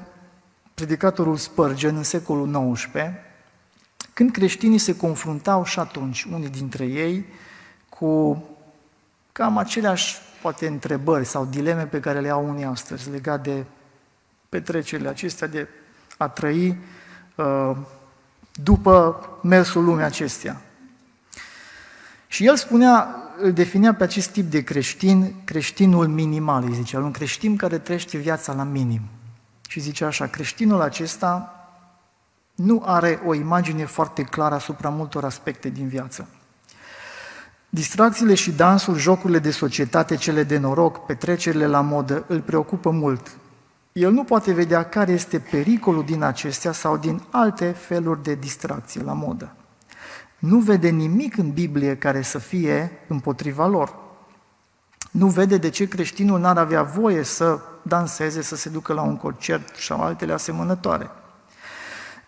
predicatorul 0.74 1.36
Spurgeon 1.36 1.96
în 1.96 2.02
secolul 2.02 2.72
XIX, 2.72 2.90
când 4.16 4.30
creștinii 4.30 4.78
se 4.78 4.96
confruntau 4.96 5.64
și 5.64 5.78
atunci, 5.78 6.22
unii 6.22 6.48
dintre 6.48 6.84
ei, 6.84 7.26
cu 7.88 8.44
cam 9.32 9.58
aceleași 9.58 10.16
poate 10.42 10.66
întrebări 10.66 11.24
sau 11.24 11.44
dileme 11.44 11.86
pe 11.86 12.00
care 12.00 12.20
le 12.20 12.28
au 12.28 12.48
unii 12.48 12.64
astăzi 12.64 13.10
legat 13.10 13.42
de 13.42 13.64
petrecerile 14.48 15.08
acestea, 15.08 15.46
de 15.46 15.68
a 16.16 16.28
trăi 16.28 16.78
uh, 17.34 17.76
după 18.52 19.20
mersul 19.42 19.84
lumii 19.84 20.04
acestea. 20.04 20.60
Și 22.26 22.46
el 22.46 22.56
spunea, 22.56 23.16
îl 23.38 23.52
definea 23.52 23.94
pe 23.94 24.04
acest 24.04 24.30
tip 24.30 24.50
de 24.50 24.62
creștin, 24.62 25.34
creștinul 25.44 26.06
minimal, 26.06 26.64
îi 26.64 26.74
zicea, 26.74 26.98
un 26.98 27.10
creștin 27.10 27.56
care 27.56 27.78
trăiește 27.78 28.18
viața 28.18 28.52
la 28.52 28.62
minim. 28.62 29.00
Și 29.68 29.80
zicea 29.80 30.06
așa, 30.06 30.26
creștinul 30.26 30.80
acesta 30.80 31.55
nu 32.56 32.82
are 32.84 33.20
o 33.26 33.34
imagine 33.34 33.84
foarte 33.84 34.22
clară 34.22 34.54
asupra 34.54 34.88
multor 34.88 35.24
aspecte 35.24 35.68
din 35.68 35.88
viață. 35.88 36.28
Distracțiile 37.68 38.34
și 38.34 38.52
dansul, 38.52 38.96
jocurile 38.96 39.38
de 39.38 39.50
societate, 39.50 40.16
cele 40.16 40.42
de 40.42 40.58
noroc, 40.58 41.06
petrecerile 41.06 41.66
la 41.66 41.80
modă, 41.80 42.24
îl 42.28 42.40
preocupă 42.40 42.90
mult. 42.90 43.36
El 43.92 44.12
nu 44.12 44.24
poate 44.24 44.52
vedea 44.52 44.82
care 44.82 45.12
este 45.12 45.38
pericolul 45.38 46.04
din 46.04 46.22
acestea 46.22 46.72
sau 46.72 46.96
din 46.96 47.22
alte 47.30 47.70
feluri 47.70 48.22
de 48.22 48.34
distracție 48.34 49.02
la 49.02 49.12
modă. 49.12 49.52
Nu 50.38 50.58
vede 50.58 50.88
nimic 50.88 51.36
în 51.36 51.50
Biblie 51.50 51.96
care 51.96 52.22
să 52.22 52.38
fie 52.38 52.90
împotriva 53.08 53.66
lor. 53.66 53.94
Nu 55.10 55.26
vede 55.26 55.56
de 55.56 55.68
ce 55.68 55.88
creștinul 55.88 56.40
n-ar 56.40 56.58
avea 56.58 56.82
voie 56.82 57.22
să 57.22 57.58
danseze, 57.82 58.42
să 58.42 58.56
se 58.56 58.68
ducă 58.68 58.92
la 58.92 59.02
un 59.02 59.16
concert 59.16 59.76
sau 59.76 60.00
altele 60.00 60.32
asemănătoare. 60.32 61.10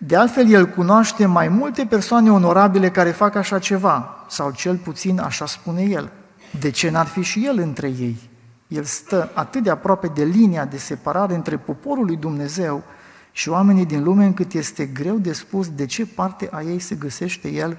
De 0.01 0.17
altfel, 0.17 0.51
el 0.51 0.67
cunoaște 0.67 1.27
mai 1.27 1.49
multe 1.49 1.87
persoane 1.87 2.33
onorabile 2.33 2.91
care 2.91 3.11
fac 3.11 3.35
așa 3.35 3.59
ceva, 3.59 4.25
sau 4.29 4.51
cel 4.51 4.77
puțin 4.77 5.21
așa 5.21 5.47
spune 5.47 5.83
el. 5.83 6.13
De 6.61 6.71
ce 6.71 6.91
n-ar 6.91 7.07
fi 7.07 7.23
și 7.23 7.47
el 7.47 7.59
între 7.59 7.87
ei? 7.87 8.31
El 8.69 8.85
stă 8.85 9.31
atât 9.35 9.63
de 9.63 9.71
aproape 9.71 10.07
de 10.07 10.25
linia 10.25 10.65
de 10.65 10.79
separare 10.79 11.35
între 11.35 11.57
poporul 11.57 12.05
lui 12.05 12.17
Dumnezeu 12.17 12.83
și 13.33 13.49
oamenii 13.49 13.87
din 13.87 14.03
lume 14.03 14.25
încât 14.25 14.53
este 14.53 14.87
greu 14.87 15.17
de 15.17 15.33
spus 15.33 15.69
de 15.71 15.87
ce 15.87 16.07
parte 16.07 16.49
a 16.53 16.63
ei 16.63 16.79
se 16.79 16.95
găsește 16.95 17.49
el 17.49 17.79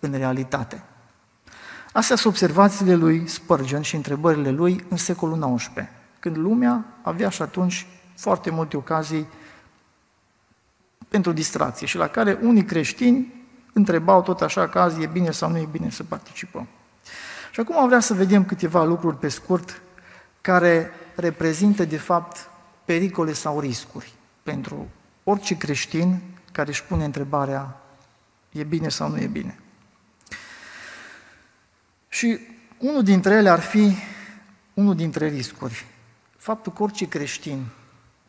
în 0.00 0.12
realitate. 0.12 0.82
Astea 1.92 2.16
sunt 2.16 2.32
observațiile 2.32 2.94
lui 2.94 3.28
Spurgeon 3.28 3.82
și 3.82 3.94
întrebările 3.94 4.50
lui 4.50 4.84
în 4.88 4.96
secolul 4.96 5.54
XIX, 5.56 5.70
când 6.18 6.36
lumea 6.36 6.84
avea 7.02 7.28
și 7.28 7.42
atunci 7.42 7.86
foarte 8.16 8.50
multe 8.50 8.76
ocazii 8.76 9.26
pentru 11.10 11.32
distracție 11.32 11.86
și 11.86 11.96
la 11.96 12.08
care 12.08 12.38
unii 12.42 12.64
creștini 12.64 13.34
întrebau 13.72 14.22
tot 14.22 14.40
așa 14.40 14.68
că 14.68 14.78
azi 14.78 15.02
e 15.02 15.06
bine 15.06 15.30
sau 15.30 15.50
nu 15.50 15.58
e 15.58 15.68
bine 15.70 15.90
să 15.90 16.04
participăm. 16.04 16.68
Și 17.52 17.60
acum 17.60 17.78
am 17.78 17.86
vrea 17.86 18.00
să 18.00 18.14
vedem 18.14 18.44
câteva 18.44 18.84
lucruri 18.84 19.16
pe 19.16 19.28
scurt 19.28 19.82
care 20.40 20.90
reprezintă 21.14 21.84
de 21.84 21.96
fapt 21.96 22.50
pericole 22.84 23.32
sau 23.32 23.60
riscuri 23.60 24.12
pentru 24.42 24.88
orice 25.24 25.56
creștin 25.56 26.20
care 26.52 26.68
își 26.68 26.84
pune 26.84 27.04
întrebarea 27.04 27.80
e 28.50 28.62
bine 28.62 28.88
sau 28.88 29.08
nu 29.08 29.18
e 29.18 29.26
bine. 29.26 29.58
Și 32.08 32.38
unul 32.78 33.02
dintre 33.02 33.34
ele 33.34 33.50
ar 33.50 33.60
fi 33.60 33.94
unul 34.74 34.94
dintre 34.94 35.28
riscuri. 35.28 35.84
Faptul 36.36 36.72
că 36.72 36.82
orice 36.82 37.08
creștin 37.08 37.66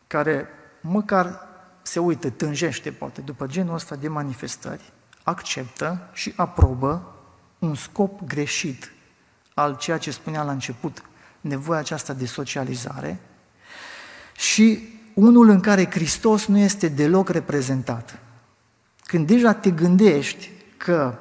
care 0.06 0.48
măcar 0.80 1.51
se 1.82 1.98
uită, 1.98 2.30
tânjește 2.30 2.90
poate 2.90 3.20
după 3.20 3.46
genul 3.46 3.74
ăsta 3.74 3.96
de 3.96 4.08
manifestări, 4.08 4.92
acceptă 5.22 6.08
și 6.12 6.32
aprobă 6.36 7.14
un 7.58 7.74
scop 7.74 8.20
greșit 8.24 8.92
al 9.54 9.76
ceea 9.76 9.98
ce 9.98 10.10
spunea 10.10 10.42
la 10.42 10.52
început, 10.52 11.02
nevoia 11.40 11.78
aceasta 11.78 12.12
de 12.12 12.26
socializare 12.26 13.20
și 14.36 14.88
unul 15.14 15.48
în 15.48 15.60
care 15.60 15.90
Hristos 15.90 16.46
nu 16.46 16.58
este 16.58 16.88
deloc 16.88 17.28
reprezentat. 17.28 18.18
Când 19.04 19.26
deja 19.26 19.54
te 19.54 19.70
gândești 19.70 20.50
că 20.76 21.18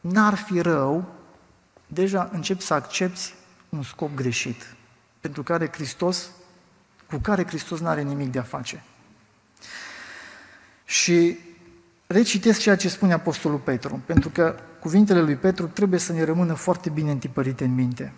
n-ar 0.00 0.34
fi 0.34 0.60
rău, 0.60 1.04
deja 1.86 2.28
începi 2.32 2.62
să 2.62 2.74
accepti 2.74 3.34
un 3.68 3.82
scop 3.82 4.14
greșit, 4.14 4.74
pentru 5.20 5.42
care 5.42 5.70
Hristos, 5.72 6.30
cu 7.10 7.18
care 7.18 7.46
Hristos 7.46 7.80
nu 7.80 7.88
are 7.88 8.02
nimic 8.02 8.30
de 8.30 8.38
a 8.38 8.42
face. 8.42 8.84
Și 10.84 11.38
recitesc 12.06 12.60
ceea 12.60 12.76
ce 12.76 12.88
spune 12.88 13.12
Apostolul 13.12 13.58
Petru, 13.58 14.02
pentru 14.06 14.28
că 14.28 14.54
cuvintele 14.80 15.20
lui 15.20 15.36
Petru 15.36 15.66
trebuie 15.66 16.00
să 16.00 16.12
ne 16.12 16.24
rămână 16.24 16.54
foarte 16.54 16.90
bine 16.90 17.10
întipărite 17.10 17.64
în 17.64 17.74
minte. 17.74 18.12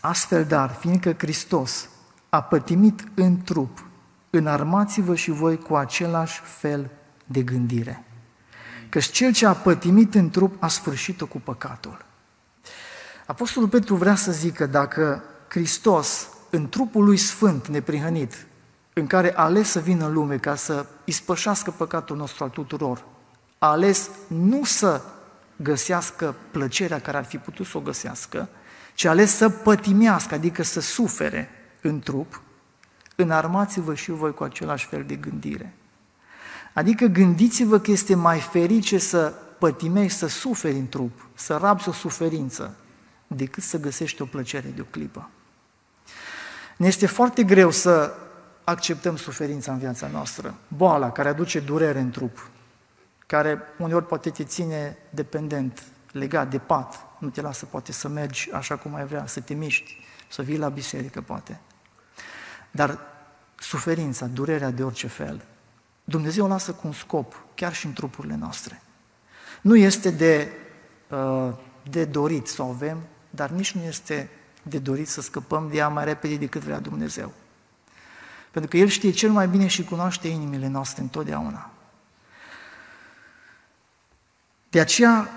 Astfel, 0.00 0.44
dar, 0.44 0.70
fiindcă 0.70 1.12
Hristos 1.12 1.88
a 2.28 2.42
pătimit 2.42 3.04
în 3.14 3.42
trup, 3.42 3.84
înarmați-vă 4.30 5.14
și 5.14 5.30
voi 5.30 5.58
cu 5.58 5.74
același 5.74 6.40
fel 6.44 6.90
de 7.24 7.42
gândire. 7.42 8.04
Căci 8.88 9.10
cel 9.10 9.32
ce 9.32 9.46
a 9.46 9.52
pătimit 9.52 10.14
în 10.14 10.30
trup 10.30 10.62
a 10.62 10.68
sfârșit-o 10.68 11.26
cu 11.26 11.40
păcatul. 11.40 12.04
Apostolul 13.26 13.68
Petru 13.68 13.94
vrea 13.94 14.14
să 14.14 14.32
zică 14.32 14.66
dacă 14.66 15.22
Hristos, 15.48 16.28
în 16.50 16.68
trupul 16.68 17.04
lui 17.04 17.16
sfânt, 17.16 17.66
neprihănit, 17.66 18.46
în 18.98 19.06
care 19.06 19.36
a 19.36 19.42
ales 19.42 19.70
să 19.70 19.80
vină 19.80 20.06
în 20.06 20.12
lume 20.12 20.36
ca 20.36 20.54
să 20.54 20.86
ispășească 21.04 21.70
păcatul 21.70 22.16
nostru 22.16 22.44
al 22.44 22.50
tuturor, 22.50 23.04
a 23.58 23.70
ales 23.70 24.10
nu 24.26 24.64
să 24.64 25.02
găsească 25.56 26.34
plăcerea 26.50 27.00
care 27.00 27.16
ar 27.16 27.24
fi 27.24 27.38
putut 27.38 27.66
să 27.66 27.76
o 27.76 27.80
găsească, 27.80 28.48
ci 28.94 29.04
a 29.04 29.10
ales 29.10 29.36
să 29.36 29.48
pătimească, 29.48 30.34
adică 30.34 30.62
să 30.62 30.80
sufere 30.80 31.50
în 31.80 31.98
trup, 31.98 32.42
înarmați-vă 33.16 33.94
și 33.94 34.10
voi 34.10 34.34
cu 34.34 34.44
același 34.44 34.86
fel 34.86 35.04
de 35.04 35.14
gândire. 35.14 35.74
Adică 36.72 37.06
gândiți-vă 37.06 37.78
că 37.78 37.90
este 37.90 38.14
mai 38.14 38.40
ferice 38.40 38.98
să 38.98 39.34
pătimești, 39.58 40.18
să 40.18 40.26
suferi 40.26 40.76
în 40.76 40.88
trup, 40.88 41.26
să 41.34 41.56
rabzi 41.56 41.88
o 41.88 41.92
suferință, 41.92 42.76
decât 43.26 43.62
să 43.62 43.80
găsești 43.80 44.22
o 44.22 44.24
plăcere 44.24 44.72
de 44.74 44.80
o 44.80 44.84
clipă. 44.84 45.30
Ne 46.76 46.86
este 46.86 47.06
foarte 47.06 47.42
greu 47.42 47.70
să 47.70 48.14
acceptăm 48.68 49.16
suferința 49.16 49.72
în 49.72 49.78
viața 49.78 50.06
noastră, 50.06 50.54
boala 50.68 51.12
care 51.12 51.28
aduce 51.28 51.60
durere 51.60 51.98
în 51.98 52.10
trup, 52.10 52.50
care 53.26 53.62
uneori 53.78 54.06
poate 54.06 54.30
te 54.30 54.44
ține 54.44 54.96
dependent, 55.10 55.82
legat 56.12 56.50
de 56.50 56.58
pat, 56.58 57.06
nu 57.18 57.28
te 57.28 57.40
lasă 57.40 57.64
poate 57.64 57.92
să 57.92 58.08
mergi 58.08 58.50
așa 58.52 58.76
cum 58.76 58.94
ai 58.94 59.06
vrea, 59.06 59.26
să 59.26 59.40
te 59.40 59.54
miști, 59.54 59.96
să 60.28 60.42
vii 60.42 60.58
la 60.58 60.68
biserică 60.68 61.20
poate. 61.20 61.60
Dar 62.70 62.98
suferința, 63.58 64.26
durerea 64.26 64.70
de 64.70 64.84
orice 64.84 65.06
fel, 65.06 65.44
Dumnezeu 66.04 66.44
o 66.44 66.48
lasă 66.48 66.72
cu 66.72 66.86
un 66.86 66.92
scop, 66.92 67.44
chiar 67.54 67.74
și 67.74 67.86
în 67.86 67.92
trupurile 67.92 68.36
noastre. 68.36 68.82
Nu 69.60 69.76
este 69.76 70.10
de, 70.10 70.52
uh, 71.08 71.52
de 71.90 72.04
dorit 72.04 72.46
să 72.46 72.62
o 72.62 72.68
avem, 72.68 72.98
dar 73.30 73.50
nici 73.50 73.72
nu 73.72 73.82
este 73.82 74.30
de 74.62 74.78
dorit 74.78 75.08
să 75.08 75.20
scăpăm 75.20 75.68
de 75.68 75.76
ea 75.76 75.88
mai 75.88 76.04
repede 76.04 76.36
decât 76.36 76.62
vrea 76.62 76.80
Dumnezeu. 76.80 77.32
Pentru 78.58 78.76
că 78.76 78.82
El 78.82 78.88
știe 78.88 79.10
cel 79.10 79.30
mai 79.30 79.48
bine 79.48 79.66
și 79.66 79.84
cunoaște 79.84 80.28
inimile 80.28 80.68
noastre 80.68 81.02
întotdeauna. 81.02 81.70
De 84.68 84.80
aceea, 84.80 85.28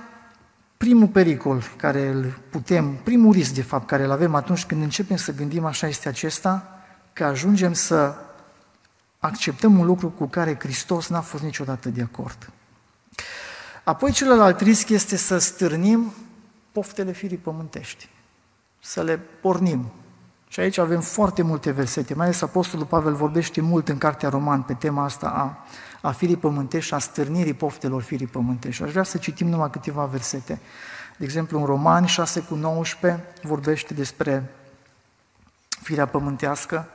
primul 0.77 1.07
pericol 1.07 1.63
care 1.75 2.07
îl 2.07 2.39
putem, 2.49 2.95
primul 2.95 3.34
risc 3.34 3.53
de 3.53 3.62
fapt 3.62 3.88
care 3.88 4.03
îl 4.03 4.12
avem 4.12 4.36
atunci 4.36 4.65
când 4.65 4.81
începem 4.81 5.17
să 5.17 5.34
gândim 5.34 5.65
așa 5.65 5.88
este 5.88 6.07
acesta, 6.07 6.81
că 7.13 7.23
ajungem 7.23 7.73
să 7.73 8.15
acceptăm 9.19 9.79
un 9.79 9.86
lucru 9.86 10.10
cu 10.10 10.25
care 10.25 10.57
Hristos 10.60 11.07
n-a 11.07 11.21
fost 11.21 11.43
niciodată 11.43 11.89
de 11.89 12.01
acord. 12.01 12.49
Apoi 13.84 14.12
celălalt 14.12 14.60
risc 14.60 14.89
este 14.89 15.15
să 15.15 15.38
stârnim 15.38 16.13
poftele 16.71 17.12
firii 17.12 17.38
pământești, 17.38 18.10
să 18.79 19.03
le 19.03 19.17
pornim. 19.17 19.91
Și 20.52 20.60
aici 20.60 20.78
avem 20.78 21.02
foarte 21.02 21.42
multe 21.42 21.72
versete, 21.72 22.14
mai 22.14 22.26
ales 22.26 22.42
Apostolul 22.42 22.86
Pavel 22.86 23.14
vorbește 23.14 23.62
mult 23.62 23.90
în 23.90 23.98
Cartea 23.98 24.30
Roman 24.30 24.62
pe 24.62 24.74
tema 24.74 25.04
asta 25.04 25.28
a, 25.28 25.66
a 26.08 26.12
firii 26.12 26.38
pământești 26.38 26.88
și 26.88 26.94
a 26.94 26.98
stârnirii 26.98 27.54
poftelor 27.54 28.02
firii 28.02 28.28
pământești. 28.28 28.84
Aș 28.84 28.92
vrea 28.92 29.04
să 29.04 29.18
citim 29.18 29.48
numai 29.48 29.70
câteva 29.70 30.06
versete. 30.06 30.60
De 31.18 31.24
exemplu, 31.24 31.60
în 31.60 31.66
Roman 31.66 32.06
6 32.06 32.40
cu 32.40 32.56
19 32.56 33.24
vorbește 33.42 33.94
despre 33.94 34.52
firea 35.82 36.06
pământească, 36.06 36.88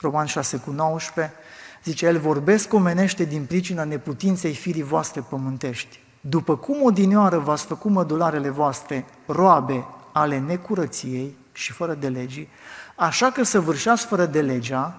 Roman 0.00 0.26
6 0.26 0.56
cu 0.56 0.70
19, 0.70 1.34
zice, 1.82 2.06
El 2.06 2.18
vorbesc 2.18 2.72
omenește 2.72 3.24
din 3.24 3.44
pricina 3.44 3.84
neputinței 3.84 4.54
firii 4.54 4.82
voastre 4.82 5.20
pământești. 5.28 6.00
După 6.20 6.56
cum 6.56 6.82
odinioară 6.82 7.38
v-ați 7.38 7.64
făcut 7.64 7.90
mădularele 7.90 8.48
voastre 8.48 9.04
roabe 9.26 9.84
ale 10.12 10.38
necurăției 10.38 11.42
și 11.54 11.72
fără 11.72 11.94
de 11.94 12.08
legii, 12.08 12.48
așa 12.94 13.30
că 13.30 13.42
să 13.42 13.60
vârșați 13.60 14.06
fără 14.06 14.26
de 14.26 14.40
legea, 14.40 14.98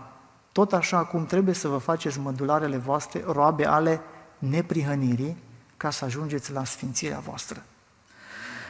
tot 0.52 0.74
așa 0.74 1.04
cum 1.04 1.26
trebuie 1.26 1.54
să 1.54 1.68
vă 1.68 1.78
faceți 1.78 2.20
mădularele 2.20 2.78
voastre 2.78 3.24
roabe 3.28 3.66
ale 3.66 4.02
neprihănirii, 4.38 5.38
ca 5.78 5.90
să 5.90 6.06
ajungeți 6.06 6.52
la 6.52 6.64
sfințirea 6.64 7.20
voastră. 7.20 7.64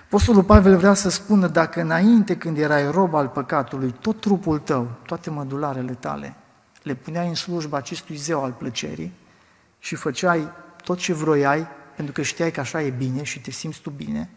Apostolul 0.05 0.43
Pavel 0.43 0.77
vrea 0.77 0.93
să 0.93 1.09
spună, 1.09 1.47
dacă 1.47 1.81
înainte 1.81 2.37
când 2.37 2.57
erai 2.57 2.91
rob 2.91 3.13
al 3.13 3.27
păcatului, 3.27 3.95
tot 3.99 4.19
trupul 4.19 4.59
tău, 4.59 4.91
toate 5.05 5.29
mădularele 5.29 5.93
tale, 5.93 6.35
le 6.83 6.93
puneai 6.93 7.27
în 7.27 7.35
slujba 7.35 7.77
acestui 7.77 8.15
zeu 8.15 8.43
al 8.43 8.51
plăcerii 8.51 9.13
și 9.79 9.95
făceai 9.95 10.47
tot 10.83 10.97
ce 10.97 11.13
vroiai, 11.13 11.67
pentru 11.95 12.13
că 12.13 12.21
știai 12.21 12.51
că 12.51 12.59
așa 12.59 12.81
e 12.81 12.89
bine 12.89 13.23
și 13.23 13.41
te 13.41 13.51
simți 13.51 13.81
tu 13.81 13.89
bine, 13.89 14.29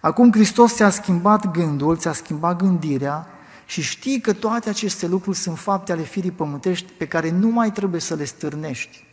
acum 0.00 0.32
Hristos 0.32 0.74
ți-a 0.74 0.90
schimbat 0.90 1.50
gândul, 1.50 1.96
ți-a 1.96 2.12
schimbat 2.12 2.56
gândirea 2.56 3.26
și 3.66 3.82
știi 3.82 4.20
că 4.20 4.32
toate 4.32 4.68
aceste 4.68 5.06
lucruri 5.06 5.36
sunt 5.36 5.58
fapte 5.58 5.92
ale 5.92 6.02
firii 6.02 6.30
pământești 6.30 6.92
pe 6.92 7.06
care 7.06 7.30
nu 7.30 7.48
mai 7.48 7.72
trebuie 7.72 8.00
să 8.00 8.14
le 8.14 8.24
stârnești, 8.24 9.06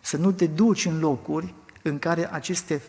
să 0.00 0.16
nu 0.16 0.32
te 0.32 0.46
duci 0.46 0.84
în 0.84 0.98
locuri 0.98 1.54
în 1.82 1.98
care 1.98 2.32
aceste 2.32 2.82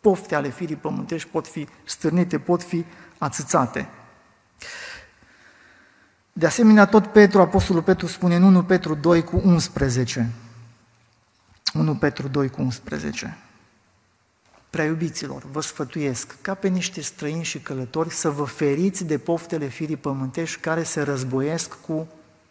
pofte 0.00 0.34
ale 0.34 0.48
firii 0.48 0.76
pământești 0.76 1.28
pot 1.28 1.46
fi 1.46 1.68
stârnite, 1.84 2.38
pot 2.38 2.62
fi 2.62 2.84
ațățate. 3.18 3.88
De 6.32 6.46
asemenea, 6.46 6.86
tot 6.86 7.06
Petru, 7.06 7.40
Apostolul 7.40 7.82
Petru 7.82 8.06
spune 8.06 8.36
în 8.36 8.42
1 8.42 8.62
Petru 8.62 8.94
2 8.94 9.24
cu 9.24 9.40
11. 9.44 10.30
1 11.74 11.94
Petru 11.94 12.28
2 12.28 12.48
cu 12.48 12.60
11. 12.60 13.36
Prea 14.70 14.84
iubiților, 14.84 15.44
vă 15.50 15.60
sfătuiesc, 15.60 16.36
ca 16.40 16.54
pe 16.54 16.68
niște 16.68 17.00
străini 17.00 17.44
și 17.44 17.58
călători, 17.58 18.10
să 18.10 18.30
vă 18.30 18.44
feriți 18.44 19.04
de 19.04 19.18
poftele 19.18 19.66
firii 19.66 19.96
pământești 19.96 20.60
care 20.60 20.82
se 20.82 21.00
războiesc 21.00 21.80
cu 21.80 22.08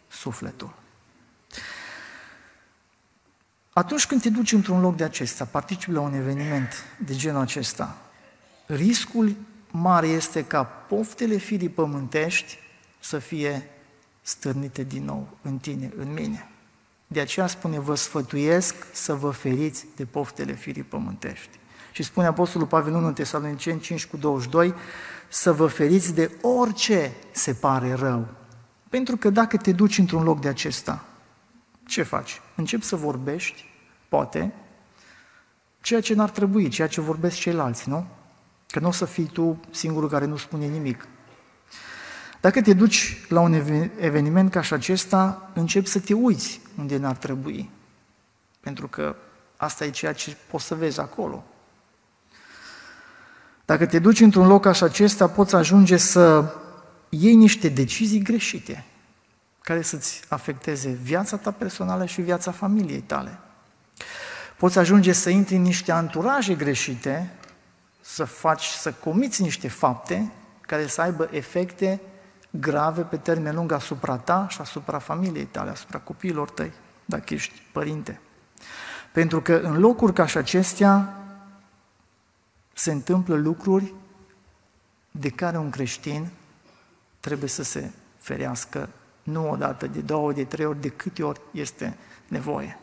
sufletul. 0.08 0.74
Atunci 3.70 4.06
când 4.06 4.22
te 4.22 4.30
duci 4.30 4.52
într-un 4.52 4.80
loc 4.80 4.96
de 4.96 5.04
acesta, 5.04 5.44
participi 5.44 5.92
la 5.92 6.00
un 6.00 6.14
eveniment 6.14 6.72
de 7.04 7.14
genul 7.14 7.40
acesta, 7.40 7.96
riscul 8.66 9.36
mare 9.70 10.06
este 10.06 10.44
ca 10.44 10.64
poftele 10.64 11.36
firii 11.36 11.68
pământești 11.68 12.58
să 13.00 13.18
fie 13.18 13.70
stârnite 14.22 14.82
din 14.82 15.04
nou 15.04 15.38
în 15.42 15.58
tine, 15.58 15.92
în 15.96 16.12
mine. 16.12 16.48
De 17.06 17.20
aceea 17.20 17.46
spune, 17.46 17.78
vă 17.78 17.94
sfătuiesc 17.94 18.74
să 18.92 19.14
vă 19.14 19.30
feriți 19.30 19.86
de 19.96 20.04
poftele 20.04 20.52
firii 20.52 20.82
pământești. 20.82 21.57
Și 21.98 22.04
spune 22.04 22.26
Apostolul 22.26 22.66
Pavel 22.66 22.94
1 22.94 23.12
Tesaloniceni 23.12 23.80
5 23.80 24.06
cu 24.06 24.16
22, 24.16 24.74
să 25.28 25.52
vă 25.52 25.66
feriți 25.66 26.14
de 26.14 26.30
orice 26.42 27.12
se 27.30 27.52
pare 27.52 27.92
rău. 27.92 28.28
Pentru 28.88 29.16
că 29.16 29.30
dacă 29.30 29.56
te 29.56 29.72
duci 29.72 29.98
într-un 29.98 30.22
loc 30.22 30.40
de 30.40 30.48
acesta, 30.48 31.04
ce 31.86 32.02
faci? 32.02 32.40
Începi 32.54 32.84
să 32.84 32.96
vorbești, 32.96 33.64
poate, 34.08 34.52
ceea 35.80 36.00
ce 36.00 36.14
n-ar 36.14 36.30
trebui, 36.30 36.68
ceea 36.68 36.88
ce 36.88 37.00
vorbesc 37.00 37.36
ceilalți, 37.36 37.88
nu? 37.88 38.06
Că 38.66 38.78
nu 38.78 38.88
o 38.88 38.92
să 38.92 39.04
fii 39.04 39.26
tu 39.26 39.60
singurul 39.70 40.08
care 40.08 40.24
nu 40.24 40.36
spune 40.36 40.66
nimic. 40.66 41.08
Dacă 42.40 42.62
te 42.62 42.72
duci 42.72 43.26
la 43.28 43.40
un 43.40 43.52
eveniment 43.98 44.50
ca 44.50 44.60
și 44.60 44.72
acesta, 44.72 45.50
începi 45.54 45.88
să 45.88 46.00
te 46.00 46.14
uiți 46.14 46.60
unde 46.76 46.96
n-ar 46.96 47.16
trebui. 47.16 47.70
Pentru 48.60 48.88
că 48.88 49.16
asta 49.56 49.84
e 49.84 49.90
ceea 49.90 50.12
ce 50.12 50.36
poți 50.50 50.64
să 50.64 50.74
vezi 50.74 51.00
acolo. 51.00 51.44
Dacă 53.68 53.86
te 53.86 53.98
duci 53.98 54.20
într-un 54.20 54.46
loc 54.46 54.62
ca 54.62 54.72
și 54.72 54.82
acesta, 54.82 55.26
poți 55.26 55.54
ajunge 55.54 55.96
să 55.96 56.54
iei 57.08 57.34
niște 57.34 57.68
decizii 57.68 58.22
greșite 58.22 58.84
care 59.60 59.82
să-ți 59.82 60.22
afecteze 60.28 60.90
viața 61.02 61.36
ta 61.36 61.50
personală 61.50 62.04
și 62.04 62.20
viața 62.20 62.50
familiei 62.50 63.00
tale. 63.00 63.38
Poți 64.56 64.78
ajunge 64.78 65.12
să 65.12 65.30
intri 65.30 65.54
în 65.56 65.62
niște 65.62 65.92
anturaje 65.92 66.54
greșite, 66.54 67.30
să 68.00 68.24
faci, 68.24 68.64
să 68.64 68.92
comiți 68.92 69.42
niște 69.42 69.68
fapte 69.68 70.32
care 70.60 70.86
să 70.86 71.00
aibă 71.00 71.28
efecte 71.30 72.00
grave 72.50 73.02
pe 73.02 73.16
termen 73.16 73.54
lung 73.54 73.72
asupra 73.72 74.16
ta 74.16 74.46
și 74.48 74.60
asupra 74.60 74.98
familiei 74.98 75.44
tale, 75.44 75.70
asupra 75.70 75.98
copiilor 75.98 76.50
tăi, 76.50 76.72
dacă 77.04 77.34
ești 77.34 77.62
părinte. 77.72 78.20
Pentru 79.12 79.40
că 79.40 79.60
în 79.62 79.78
locuri 79.78 80.12
ca 80.12 80.26
și 80.26 80.36
acestea 80.36 81.17
se 82.78 82.92
întâmplă 82.92 83.34
lucruri 83.34 83.94
de 85.10 85.28
care 85.28 85.58
un 85.58 85.70
creștin 85.70 86.28
trebuie 87.20 87.48
să 87.48 87.62
se 87.62 87.90
ferească 88.18 88.88
nu 89.22 89.50
o 89.50 89.56
dată, 89.56 89.86
de 89.86 90.00
două, 90.00 90.32
de 90.32 90.44
trei 90.44 90.66
ori, 90.66 90.80
de 90.80 90.88
câte 90.88 91.22
ori 91.22 91.40
este 91.50 91.96
nevoie. 92.28 92.78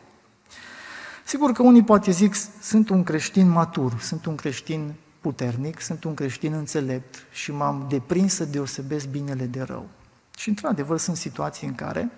Sigur 1.24 1.52
că 1.52 1.62
unii 1.62 1.84
poate 1.84 2.10
zic, 2.10 2.34
sunt 2.60 2.88
un 2.88 3.02
creștin 3.02 3.48
matur, 3.48 4.00
sunt 4.00 4.26
un 4.26 4.34
creștin 4.34 4.94
puternic, 5.20 5.80
sunt 5.80 6.04
un 6.04 6.14
creștin 6.14 6.52
înțelept 6.52 7.26
și 7.32 7.52
m-am 7.52 7.86
deprins 7.88 8.34
să 8.34 8.44
deosebesc 8.44 9.06
binele 9.06 9.44
de 9.44 9.62
rău. 9.62 9.88
Și 10.36 10.48
într-adevăr 10.48 10.98
sunt 10.98 11.16
situații 11.16 11.66
în 11.66 11.74
care 11.74 12.10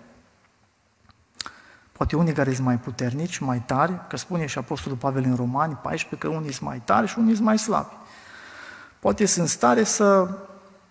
Poate 1.99 2.17
unii 2.17 2.33
care 2.33 2.55
sunt 2.55 2.67
mai 2.67 2.79
puternici, 2.79 3.39
mai 3.39 3.63
tari, 3.67 4.01
că 4.09 4.17
spune 4.17 4.47
și 4.47 4.59
Apostolul 4.59 4.99
Pavel 4.99 5.25
în 5.25 5.35
Romani 5.35 5.79
14 5.83 6.29
că 6.29 6.35
unii 6.37 6.53
sunt 6.53 6.69
mai 6.69 6.83
tari 6.85 7.07
și 7.07 7.19
unii 7.19 7.35
sunt 7.35 7.47
mai 7.47 7.59
slabi. 7.59 7.93
Poate 8.99 9.27
sunt 9.27 9.49
stare 9.49 9.85
să, 9.85 10.29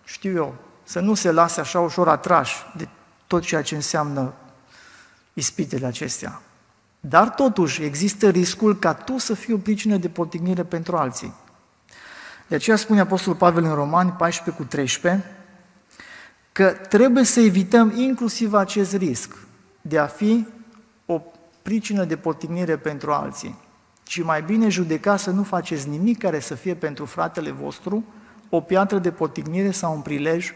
știu 0.04 0.34
eu, 0.34 0.54
să 0.84 1.00
nu 1.00 1.14
se 1.14 1.32
lase 1.32 1.60
așa 1.60 1.80
ușor 1.80 2.08
atrași 2.08 2.56
de 2.76 2.88
tot 3.26 3.42
ceea 3.42 3.62
ce 3.62 3.74
înseamnă 3.74 4.32
ispitele 5.32 5.86
acestea. 5.86 6.40
Dar 7.00 7.28
totuși 7.28 7.82
există 7.82 8.28
riscul 8.28 8.78
ca 8.78 8.94
tu 8.94 9.18
să 9.18 9.34
fii 9.34 9.54
o 9.54 9.58
pricină 9.58 9.96
de 9.96 10.08
potignire 10.08 10.64
pentru 10.64 10.96
alții. 10.96 11.34
De 12.46 12.54
aceea 12.54 12.76
spune 12.76 13.00
Apostolul 13.00 13.38
Pavel 13.38 13.64
în 13.64 13.74
Romani 13.74 14.10
14 14.10 14.62
cu 14.62 14.68
13 14.68 15.24
că 16.52 16.70
trebuie 16.70 17.24
să 17.24 17.40
evităm 17.40 17.92
inclusiv 17.96 18.54
acest 18.54 18.94
risc 18.94 19.36
de 19.80 19.98
a 19.98 20.06
fi 20.06 20.46
o 20.54 20.57
pricină 21.68 22.04
de 22.04 22.16
potignire 22.16 22.76
pentru 22.76 23.12
alții, 23.12 23.58
ci 24.02 24.22
mai 24.22 24.42
bine 24.42 24.68
judeca 24.68 25.16
să 25.16 25.30
nu 25.30 25.42
faceți 25.42 25.88
nimic 25.88 26.18
care 26.18 26.40
să 26.40 26.54
fie 26.54 26.74
pentru 26.74 27.04
fratele 27.04 27.50
vostru 27.50 28.04
o 28.48 28.60
piatră 28.60 28.98
de 28.98 29.10
potignire 29.10 29.70
sau 29.70 29.94
un 29.94 30.00
prilej 30.00 30.52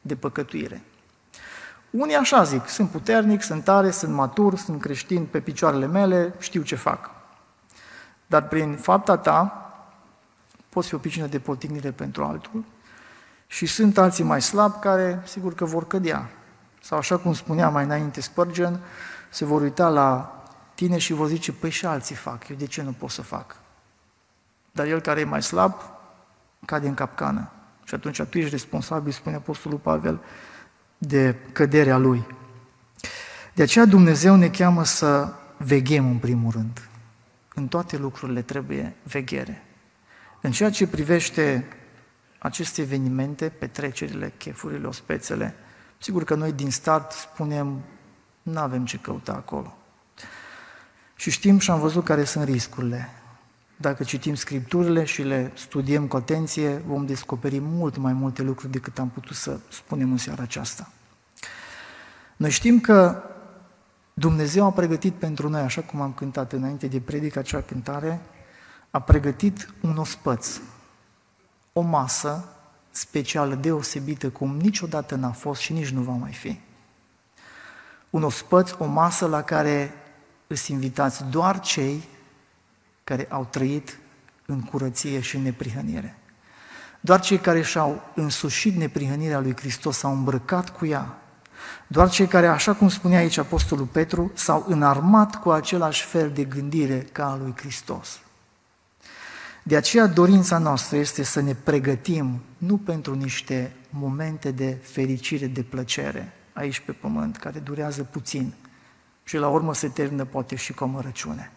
de 0.00 0.16
păcătuire. 0.16 0.82
Unii 1.90 2.14
așa 2.14 2.42
zic, 2.42 2.68
sunt 2.68 2.90
puternic, 2.90 3.42
sunt 3.42 3.64
tare, 3.64 3.90
sunt 3.90 4.12
matur, 4.12 4.56
sunt 4.56 4.80
creștin 4.80 5.26
pe 5.26 5.40
picioarele 5.40 5.86
mele, 5.86 6.34
știu 6.38 6.62
ce 6.62 6.74
fac. 6.74 7.10
Dar 8.26 8.48
prin 8.48 8.76
fapta 8.76 9.16
ta 9.16 9.70
poți 10.68 10.88
fi 10.88 10.94
o 10.94 10.98
picină 10.98 11.26
de 11.26 11.38
potignire 11.38 11.90
pentru 11.90 12.24
altul 12.24 12.64
și 13.46 13.66
sunt 13.66 13.98
alții 13.98 14.24
mai 14.24 14.42
slabi 14.42 14.78
care 14.80 15.22
sigur 15.24 15.54
că 15.54 15.64
vor 15.64 15.86
cădea. 15.86 16.30
Sau 16.82 16.98
așa 16.98 17.16
cum 17.16 17.34
spunea 17.34 17.68
mai 17.68 17.84
înainte 17.84 18.20
Spurgeon, 18.20 18.80
se 19.30 19.44
vor 19.44 19.60
uita 19.60 19.88
la 19.88 20.30
tine 20.76 20.98
și 20.98 21.12
vor 21.12 21.28
zice, 21.28 21.52
păi 21.52 21.70
și 21.70 21.86
alții 21.86 22.14
fac, 22.14 22.48
eu 22.48 22.56
de 22.56 22.66
ce 22.66 22.82
nu 22.82 22.92
pot 22.92 23.10
să 23.10 23.22
fac? 23.22 23.56
Dar 24.72 24.86
el 24.86 25.00
care 25.00 25.20
e 25.20 25.24
mai 25.24 25.42
slab, 25.42 25.74
cade 26.64 26.88
în 26.88 26.94
capcană. 26.94 27.50
Și 27.84 27.94
atunci 27.94 28.22
tu 28.22 28.38
ești 28.38 28.50
responsabil, 28.50 29.12
spune 29.12 29.36
Apostolul 29.36 29.78
Pavel, 29.78 30.20
de 30.98 31.36
căderea 31.52 31.96
lui. 31.96 32.26
De 33.54 33.62
aceea 33.62 33.84
Dumnezeu 33.84 34.36
ne 34.36 34.48
cheamă 34.48 34.84
să 34.84 35.34
veghem 35.56 36.06
în 36.06 36.18
primul 36.18 36.52
rând. 36.52 36.88
În 37.54 37.68
toate 37.68 37.96
lucrurile 37.96 38.42
trebuie 38.42 38.96
veghere. 39.02 39.64
În 40.40 40.50
ceea 40.50 40.70
ce 40.70 40.86
privește 40.86 41.66
aceste 42.38 42.80
evenimente, 42.80 43.48
petrecerile, 43.48 44.32
chefurile, 44.38 44.86
ospețele, 44.86 45.54
sigur 45.98 46.24
că 46.24 46.34
noi 46.34 46.52
din 46.52 46.70
start 46.70 47.12
spunem 47.12 47.82
nu 48.42 48.58
avem 48.60 48.84
ce 48.84 48.98
căuta 48.98 49.32
acolo. 49.32 49.76
Și 51.16 51.30
știm 51.30 51.58
și 51.58 51.70
am 51.70 51.80
văzut 51.80 52.04
care 52.04 52.24
sunt 52.24 52.44
riscurile. 52.44 53.08
Dacă 53.76 54.04
citim 54.04 54.34
scripturile 54.34 55.04
și 55.04 55.22
le 55.22 55.52
studiem 55.54 56.06
cu 56.06 56.16
atenție, 56.16 56.82
vom 56.86 57.06
descoperi 57.06 57.58
mult 57.58 57.96
mai 57.96 58.12
multe 58.12 58.42
lucruri 58.42 58.72
decât 58.72 58.98
am 58.98 59.08
putut 59.08 59.36
să 59.36 59.58
spunem 59.68 60.10
în 60.10 60.16
seara 60.16 60.42
aceasta. 60.42 60.90
Noi 62.36 62.50
știm 62.50 62.80
că 62.80 63.22
Dumnezeu 64.14 64.64
a 64.64 64.72
pregătit 64.72 65.14
pentru 65.14 65.48
noi, 65.48 65.60
așa 65.60 65.80
cum 65.80 66.00
am 66.00 66.12
cântat 66.12 66.52
înainte 66.52 66.86
de 66.86 67.00
predica 67.00 67.40
acea 67.40 67.60
cântare, 67.60 68.20
a 68.90 69.00
pregătit 69.00 69.74
un 69.80 69.96
ospăț, 69.96 70.60
o 71.72 71.80
masă 71.80 72.48
specială, 72.90 73.54
deosebită, 73.54 74.28
cum 74.30 74.56
niciodată 74.56 75.14
n-a 75.14 75.30
fost 75.30 75.60
și 75.60 75.72
nici 75.72 75.90
nu 75.90 76.00
va 76.00 76.12
mai 76.12 76.32
fi 76.32 76.60
un 78.10 78.22
ospăț, 78.22 78.70
o 78.78 78.84
masă 78.84 79.26
la 79.26 79.42
care 79.42 79.92
îți 80.46 80.72
invitați 80.72 81.24
doar 81.24 81.60
cei 81.60 82.02
care 83.04 83.26
au 83.30 83.46
trăit 83.50 83.98
în 84.46 84.60
curăție 84.60 85.20
și 85.20 85.36
în 85.36 85.42
neprihănire. 85.42 86.18
Doar 87.00 87.20
cei 87.20 87.38
care 87.38 87.62
și-au 87.62 88.12
însușit 88.14 88.76
neprihănirea 88.76 89.40
lui 89.40 89.56
Hristos, 89.56 89.98
s-au 89.98 90.12
îmbrăcat 90.12 90.76
cu 90.76 90.86
ea. 90.86 91.18
Doar 91.86 92.10
cei 92.10 92.26
care, 92.26 92.46
așa 92.46 92.74
cum 92.74 92.88
spunea 92.88 93.18
aici 93.18 93.36
Apostolul 93.36 93.86
Petru, 93.86 94.30
s-au 94.34 94.64
înarmat 94.68 95.40
cu 95.40 95.50
același 95.50 96.04
fel 96.04 96.30
de 96.30 96.44
gândire 96.44 96.98
ca 97.12 97.30
a 97.30 97.36
lui 97.36 97.54
Hristos. 97.56 98.20
De 99.62 99.76
aceea 99.76 100.06
dorința 100.06 100.58
noastră 100.58 100.96
este 100.96 101.22
să 101.22 101.40
ne 101.40 101.54
pregătim 101.54 102.42
nu 102.58 102.76
pentru 102.76 103.14
niște 103.14 103.72
momente 103.90 104.50
de 104.50 104.78
fericire, 104.82 105.46
de 105.46 105.62
plăcere, 105.62 106.32
aici 106.52 106.80
pe 106.80 106.92
pământ, 106.92 107.36
care 107.36 107.58
durează 107.58 108.02
puțin 108.02 108.52
și 109.26 109.36
la 109.36 109.48
urmă 109.48 109.74
se 109.74 109.88
termină 109.88 110.24
poate 110.24 110.56
și 110.56 110.72
cu 110.72 110.84
o 110.84 110.86
mărăciune. 110.86 111.52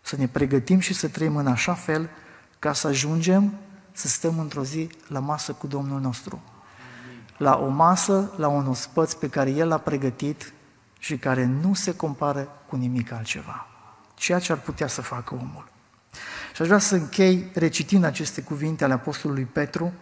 Să 0.00 0.16
ne 0.16 0.28
pregătim 0.28 0.78
și 0.78 0.94
să 0.94 1.08
trăim 1.08 1.36
în 1.36 1.46
așa 1.46 1.74
fel 1.74 2.10
ca 2.58 2.72
să 2.72 2.86
ajungem 2.86 3.54
să 3.92 4.08
stăm 4.08 4.38
într-o 4.38 4.64
zi 4.64 4.90
la 5.06 5.18
masă 5.18 5.52
cu 5.52 5.66
Domnul 5.66 6.00
nostru. 6.00 6.42
La 7.36 7.58
o 7.58 7.68
masă, 7.68 8.32
la 8.36 8.48
un 8.48 8.66
ospăț 8.66 9.12
pe 9.12 9.28
care 9.28 9.50
El 9.50 9.68
l-a 9.68 9.78
pregătit 9.78 10.52
și 10.98 11.16
care 11.16 11.44
nu 11.44 11.74
se 11.74 11.96
compară 11.96 12.48
cu 12.68 12.76
nimic 12.76 13.12
altceva. 13.12 13.66
Ceea 14.14 14.38
ce 14.38 14.52
ar 14.52 14.58
putea 14.58 14.86
să 14.86 15.02
facă 15.02 15.34
omul. 15.34 15.68
Și 16.54 16.62
aș 16.62 16.66
vrea 16.66 16.78
să 16.78 16.94
închei 16.94 17.50
recitind 17.54 18.04
aceste 18.04 18.42
cuvinte 18.42 18.84
ale 18.84 18.92
Apostolului 18.92 19.44
Petru, 19.44 19.92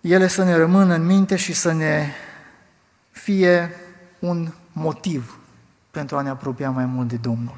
ele 0.00 0.28
să 0.28 0.44
ne 0.44 0.56
rămână 0.56 0.94
în 0.94 1.06
minte 1.06 1.36
și 1.36 1.52
să 1.52 1.72
ne 1.72 2.10
fie 3.10 3.70
un 4.18 4.52
motiv 4.78 5.38
pentru 5.90 6.16
a 6.16 6.20
ne 6.20 6.28
apropia 6.28 6.70
mai 6.70 6.84
mult 6.84 7.08
de 7.08 7.16
Domnul. 7.16 7.56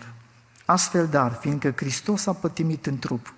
Astfel, 0.64 1.07
dar, 1.07 1.33
fiindcă 1.33 1.72
Hristos 1.76 2.26
a 2.26 2.33
pătimit 2.33 2.87
în 2.87 2.98
trup, 2.98 3.35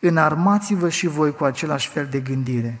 înarmați-vă 0.00 0.88
și 0.88 1.06
voi 1.06 1.32
cu 1.32 1.44
același 1.44 1.88
fel 1.88 2.06
de 2.06 2.20
gândire, 2.20 2.80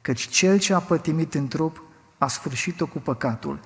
căci 0.00 0.28
cel 0.28 0.58
ce 0.58 0.74
a 0.74 0.78
pătimit 0.78 1.34
în 1.34 1.48
trup 1.48 1.82
a 2.18 2.28
sfârșit-o 2.28 2.86
cu 2.86 2.98
păcatul, 2.98 3.60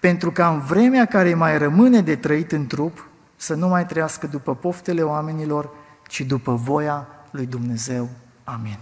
pentru 0.00 0.32
ca 0.32 0.48
în 0.48 0.60
vremea 0.60 1.06
care 1.06 1.34
mai 1.34 1.58
rămâne 1.58 2.00
de 2.00 2.16
trăit 2.16 2.52
în 2.52 2.66
trup, 2.66 3.06
să 3.36 3.54
nu 3.54 3.68
mai 3.68 3.86
trăiască 3.86 4.26
după 4.26 4.54
poftele 4.54 5.02
oamenilor, 5.02 5.70
ci 6.08 6.20
după 6.20 6.54
voia 6.54 7.06
lui 7.30 7.46
Dumnezeu. 7.46 8.08
Amin. 8.44 8.78